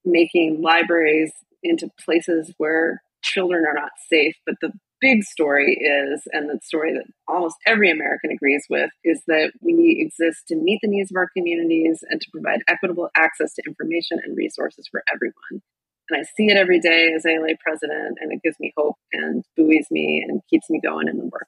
making 0.05 0.61
libraries 0.61 1.31
into 1.63 1.89
places 2.03 2.53
where 2.57 3.01
children 3.21 3.65
are 3.67 3.73
not 3.73 3.91
safe. 4.09 4.35
But 4.45 4.55
the 4.61 4.71
big 5.01 5.23
story 5.23 5.73
is, 5.73 6.21
and 6.31 6.49
the 6.49 6.59
story 6.63 6.93
that 6.93 7.05
almost 7.27 7.55
every 7.65 7.91
American 7.91 8.31
agrees 8.31 8.65
with, 8.69 8.91
is 9.03 9.21
that 9.27 9.51
we 9.61 9.97
exist 9.99 10.47
to 10.47 10.55
meet 10.55 10.79
the 10.81 10.89
needs 10.89 11.11
of 11.11 11.17
our 11.17 11.29
communities 11.35 12.03
and 12.09 12.21
to 12.21 12.27
provide 12.31 12.59
equitable 12.67 13.09
access 13.15 13.53
to 13.55 13.63
information 13.67 14.19
and 14.23 14.37
resources 14.37 14.87
for 14.91 15.03
everyone. 15.13 15.61
And 16.09 16.19
I 16.19 16.23
see 16.23 16.47
it 16.47 16.57
every 16.57 16.79
day 16.79 17.13
as 17.15 17.25
ALA 17.25 17.55
president, 17.59 18.17
and 18.21 18.31
it 18.31 18.41
gives 18.43 18.59
me 18.59 18.73
hope 18.77 18.95
and 19.13 19.43
buoys 19.55 19.87
me 19.91 20.25
and 20.27 20.41
keeps 20.49 20.69
me 20.69 20.79
going 20.83 21.07
in 21.07 21.17
the 21.17 21.25
work. 21.25 21.47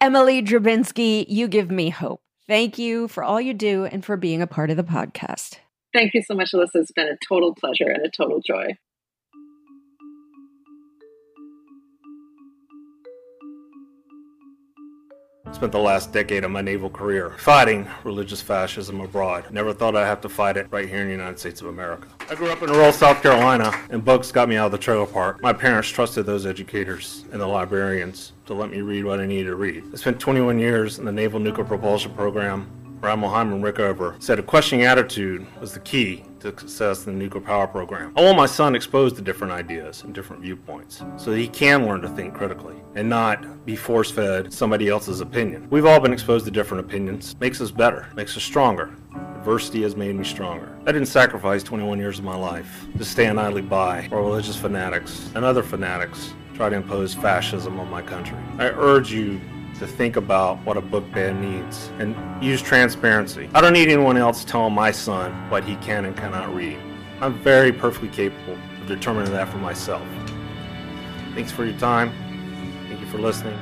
Emily 0.00 0.42
Drabinski, 0.42 1.26
you 1.28 1.48
give 1.48 1.70
me 1.70 1.90
hope. 1.90 2.20
Thank 2.46 2.78
you 2.78 3.08
for 3.08 3.22
all 3.22 3.40
you 3.40 3.52
do 3.52 3.84
and 3.84 4.04
for 4.04 4.16
being 4.16 4.40
a 4.40 4.46
part 4.46 4.70
of 4.70 4.76
the 4.76 4.84
podcast. 4.84 5.58
Thank 5.92 6.14
you 6.14 6.22
so 6.22 6.34
much, 6.34 6.52
Alyssa. 6.54 6.76
It's 6.76 6.92
been 6.92 7.08
a 7.08 7.18
total 7.26 7.54
pleasure 7.54 7.90
and 7.90 8.04
a 8.04 8.10
total 8.10 8.40
joy. 8.40 8.76
Spent 15.52 15.72
the 15.72 15.78
last 15.78 16.12
decade 16.12 16.44
of 16.44 16.52
my 16.52 16.60
naval 16.60 16.88
career 16.88 17.30
fighting 17.38 17.88
religious 18.04 18.40
fascism 18.40 19.00
abroad. 19.00 19.50
Never 19.50 19.72
thought 19.72 19.96
I'd 19.96 20.06
have 20.06 20.20
to 20.20 20.28
fight 20.28 20.56
it 20.56 20.68
right 20.70 20.88
here 20.88 21.00
in 21.00 21.06
the 21.06 21.12
United 21.12 21.38
States 21.38 21.60
of 21.60 21.66
America. 21.66 22.06
I 22.30 22.36
grew 22.36 22.50
up 22.50 22.62
in 22.62 22.70
rural 22.70 22.92
South 22.92 23.20
Carolina, 23.22 23.72
and 23.90 24.04
books 24.04 24.30
got 24.30 24.48
me 24.48 24.56
out 24.56 24.66
of 24.66 24.72
the 24.72 24.78
trailer 24.78 25.06
park. 25.06 25.42
My 25.42 25.52
parents 25.52 25.88
trusted 25.88 26.26
those 26.26 26.46
educators 26.46 27.24
and 27.32 27.40
the 27.40 27.46
librarians 27.46 28.34
to 28.46 28.54
let 28.54 28.70
me 28.70 28.82
read 28.82 29.04
what 29.04 29.18
I 29.18 29.26
needed 29.26 29.46
to 29.46 29.56
read. 29.56 29.82
I 29.92 29.96
spent 29.96 30.20
21 30.20 30.58
years 30.60 31.00
in 31.00 31.04
the 31.04 31.12
Naval 31.12 31.40
Nuclear 31.40 31.64
Propulsion 31.64 32.12
Program, 32.12 32.70
Admiral 33.02 33.30
Hyman 33.30 33.62
Rickover 33.62 34.20
said 34.20 34.38
a 34.38 34.42
questioning 34.42 34.84
attitude 34.84 35.46
was 35.60 35.72
the 35.72 35.80
key 35.80 36.24
to 36.40 36.48
success 36.48 37.06
in 37.06 37.12
the 37.12 37.18
nuclear 37.18 37.42
power 37.42 37.66
program. 37.66 38.12
I 38.16 38.22
want 38.22 38.36
my 38.36 38.46
son 38.46 38.74
exposed 38.74 39.16
to 39.16 39.22
different 39.22 39.52
ideas 39.52 40.02
and 40.02 40.14
different 40.14 40.42
viewpoints 40.42 41.02
so 41.16 41.30
that 41.30 41.38
he 41.38 41.48
can 41.48 41.86
learn 41.86 42.00
to 42.02 42.08
think 42.08 42.34
critically 42.34 42.76
and 42.94 43.08
not 43.08 43.64
be 43.64 43.76
force 43.76 44.10
fed 44.10 44.52
somebody 44.52 44.88
else's 44.88 45.20
opinion. 45.20 45.68
We've 45.70 45.86
all 45.86 46.00
been 46.00 46.12
exposed 46.12 46.44
to 46.46 46.50
different 46.50 46.84
opinions, 46.84 47.36
makes 47.40 47.60
us 47.60 47.70
better, 47.70 48.08
makes 48.14 48.36
us 48.36 48.42
stronger. 48.42 48.94
Adversity 49.36 49.82
has 49.82 49.96
made 49.96 50.16
me 50.16 50.24
stronger. 50.24 50.76
I 50.82 50.92
didn't 50.92 51.06
sacrifice 51.06 51.62
21 51.62 51.98
years 51.98 52.18
of 52.18 52.24
my 52.24 52.36
life 52.36 52.86
to 52.96 53.04
stand 53.04 53.38
idly 53.38 53.62
by 53.62 54.06
while 54.08 54.22
religious 54.22 54.56
fanatics 54.56 55.30
and 55.34 55.44
other 55.44 55.62
fanatics 55.62 56.34
try 56.54 56.68
to 56.68 56.76
impose 56.76 57.14
fascism 57.14 57.78
on 57.78 57.88
my 57.88 58.02
country. 58.02 58.36
I 58.58 58.70
urge 58.70 59.12
you 59.12 59.40
to 59.78 59.86
think 59.86 60.16
about 60.16 60.58
what 60.64 60.76
a 60.76 60.80
book 60.80 61.10
ban 61.12 61.40
needs 61.40 61.90
and 61.98 62.16
use 62.42 62.60
transparency. 62.60 63.48
I 63.54 63.60
don't 63.60 63.72
need 63.72 63.88
anyone 63.88 64.16
else 64.16 64.44
telling 64.44 64.74
my 64.74 64.90
son 64.90 65.32
what 65.50 65.64
he 65.64 65.76
can 65.76 66.04
and 66.04 66.16
cannot 66.16 66.54
read. 66.54 66.78
I'm 67.20 67.38
very 67.38 67.72
perfectly 67.72 68.08
capable 68.08 68.54
of 68.54 68.86
determining 68.86 69.32
that 69.32 69.48
for 69.48 69.58
myself. 69.58 70.06
Thanks 71.34 71.52
for 71.52 71.64
your 71.64 71.78
time. 71.78 72.12
Thank 72.88 73.00
you 73.00 73.06
for 73.06 73.18
listening. 73.18 73.58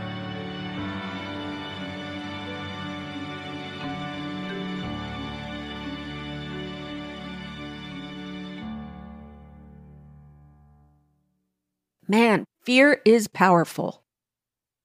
Man, 12.09 12.45
fear 12.63 13.03
is 13.05 13.27
powerful. 13.27 14.06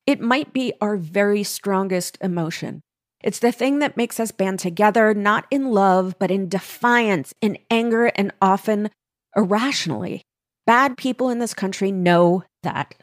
It 0.07 0.19
might 0.19 0.51
be 0.51 0.73
our 0.81 0.97
very 0.97 1.43
strongest 1.43 2.17
emotion. 2.21 2.81
It's 3.23 3.39
the 3.39 3.51
thing 3.51 3.79
that 3.79 3.97
makes 3.97 4.19
us 4.19 4.31
band 4.31 4.59
together, 4.59 5.13
not 5.13 5.45
in 5.51 5.65
love, 5.71 6.15
but 6.17 6.31
in 6.31 6.49
defiance, 6.49 7.33
in 7.39 7.59
anger, 7.69 8.07
and 8.07 8.31
often 8.41 8.89
irrationally. 9.35 10.23
Bad 10.65 10.97
people 10.97 11.29
in 11.29 11.39
this 11.39 11.53
country 11.53 11.91
know 11.91 12.43
that, 12.63 12.95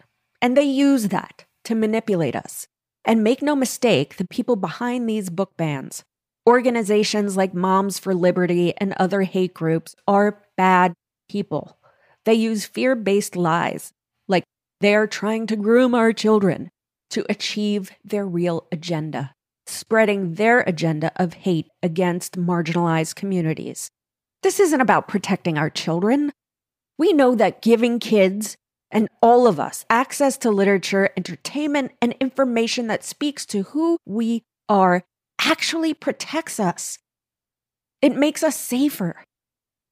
and 0.42 0.56
they 0.56 0.64
use 0.64 1.08
that 1.08 1.44
to 1.64 1.74
manipulate 1.74 2.34
us. 2.34 2.66
And 3.04 3.22
make 3.22 3.42
no 3.42 3.54
mistake, 3.54 4.16
the 4.16 4.26
people 4.26 4.56
behind 4.56 5.08
these 5.08 5.30
book 5.30 5.56
bans, 5.56 6.02
organizations 6.48 7.37
like 7.37 7.54
Moms 7.54 7.98
for 7.98 8.12
Liberty 8.12 8.74
and 8.76 8.92
other 8.94 9.22
hate 9.22 9.54
groups, 9.54 9.94
are 10.06 10.42
bad 10.56 10.94
people. 11.30 11.78
They 12.24 12.34
use 12.34 12.66
fear 12.66 12.96
based 12.96 13.37
lies, 13.37 13.92
like 14.26 14.44
they 14.80 14.94
are 14.94 15.06
trying 15.06 15.46
to 15.46 15.56
groom 15.56 15.94
our 15.94 16.12
children 16.12 16.70
to 17.11 17.25
achieve 17.29 17.90
their 18.05 18.27
real 18.27 18.66
agenda, 18.73 19.33
spreading 19.66 20.35
their 20.35 20.61
agenda 20.61 21.12
of 21.16 21.35
hate 21.35 21.68
against 21.83 22.38
marginalized 22.38 23.14
communities. 23.14 23.90
This 24.42 24.61
isn't 24.61 24.81
about 24.81 25.09
protecting 25.09 25.59
our 25.59 25.71
children. 25.71 26.33
We 26.99 27.12
know 27.12 27.35
that 27.35 27.62
giving 27.62 27.99
kids 27.99 28.57
and 28.90 29.09
all 29.21 29.47
of 29.47 29.61
us 29.61 29.85
access 29.90 30.38
to 30.38 30.51
literature, 30.51 31.11
entertainment, 31.16 31.92
and 32.01 32.14
information 32.21 32.87
that 32.87 33.05
speaks 33.05 33.44
to 33.47 33.64
who 33.64 33.99
we 34.07 34.42
are 34.68 35.03
actually 35.40 35.94
protects 35.94 36.59
us. 36.59 36.99
It 38.01 38.16
makes 38.16 38.42
us 38.42 38.57
safer. 38.57 39.25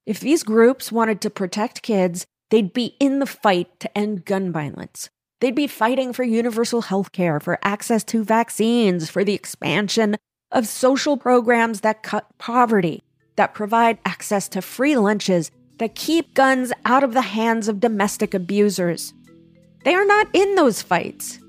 If 0.05 0.19
these 0.19 0.43
groups 0.43 0.91
wanted 0.91 1.21
to 1.21 1.29
protect 1.29 1.81
kids, 1.81 2.25
they'd 2.49 2.73
be 2.73 2.95
in 2.99 3.19
the 3.19 3.25
fight 3.25 3.79
to 3.81 3.97
end 3.97 4.25
gun 4.25 4.51
violence. 4.51 5.09
They'd 5.39 5.55
be 5.55 5.67
fighting 5.67 6.13
for 6.13 6.23
universal 6.23 6.81
health 6.81 7.11
care, 7.11 7.39
for 7.39 7.59
access 7.61 8.03
to 8.05 8.23
vaccines, 8.23 9.09
for 9.09 9.23
the 9.23 9.33
expansion 9.33 10.17
of 10.51 10.67
social 10.67 11.15
programs 11.15 11.81
that 11.81 12.01
cut 12.01 12.25
poverty, 12.39 13.03
that 13.35 13.53
provide 13.53 13.99
access 14.03 14.49
to 14.49 14.61
free 14.61 14.97
lunches, 14.97 15.51
that 15.77 15.93
keep 15.93 16.33
guns 16.33 16.73
out 16.85 17.03
of 17.03 17.13
the 17.13 17.21
hands 17.21 17.67
of 17.67 17.79
domestic 17.79 18.33
abusers. 18.33 19.13
They 19.83 19.93
are 19.93 20.05
not 20.05 20.27
in 20.33 20.55
those 20.55 20.81
fights. 20.81 21.39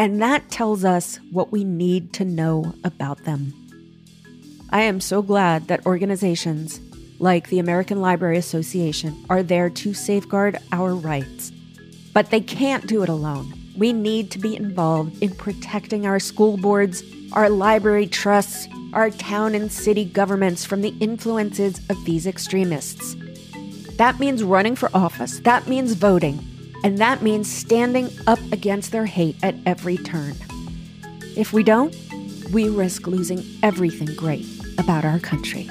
And 0.00 0.20
that 0.20 0.50
tells 0.50 0.84
us 0.84 1.18
what 1.30 1.52
we 1.52 1.64
need 1.64 2.12
to 2.14 2.24
know 2.24 2.74
about 2.82 3.24
them. 3.24 3.52
I 4.70 4.82
am 4.82 5.00
so 5.00 5.22
glad 5.22 5.68
that 5.68 5.86
organizations 5.86 6.80
like 7.20 7.48
the 7.48 7.58
American 7.58 8.00
Library 8.00 8.36
Association 8.36 9.24
are 9.30 9.42
there 9.42 9.70
to 9.70 9.94
safeguard 9.94 10.58
our 10.72 10.94
rights 10.94 11.52
but 12.18 12.30
they 12.30 12.40
can't 12.40 12.88
do 12.88 13.04
it 13.04 13.08
alone. 13.08 13.54
We 13.76 13.92
need 13.92 14.32
to 14.32 14.40
be 14.40 14.56
involved 14.56 15.22
in 15.22 15.36
protecting 15.36 16.04
our 16.04 16.18
school 16.18 16.56
boards, 16.56 17.04
our 17.32 17.48
library 17.48 18.08
trusts, 18.08 18.66
our 18.92 19.10
town 19.10 19.54
and 19.54 19.70
city 19.70 20.04
governments 20.04 20.64
from 20.64 20.80
the 20.80 20.92
influences 20.98 21.80
of 21.88 22.04
these 22.04 22.26
extremists. 22.26 23.14
That 23.98 24.18
means 24.18 24.42
running 24.42 24.74
for 24.74 24.90
office, 24.92 25.38
that 25.44 25.68
means 25.68 25.92
voting, 25.92 26.44
and 26.82 26.98
that 26.98 27.22
means 27.22 27.48
standing 27.48 28.10
up 28.26 28.40
against 28.50 28.90
their 28.90 29.06
hate 29.06 29.36
at 29.44 29.54
every 29.64 29.96
turn. 29.96 30.34
If 31.36 31.52
we 31.52 31.62
don't, 31.62 31.94
we 32.52 32.68
risk 32.68 33.06
losing 33.06 33.44
everything 33.62 34.12
great 34.16 34.44
about 34.76 35.04
our 35.04 35.20
country. 35.20 35.70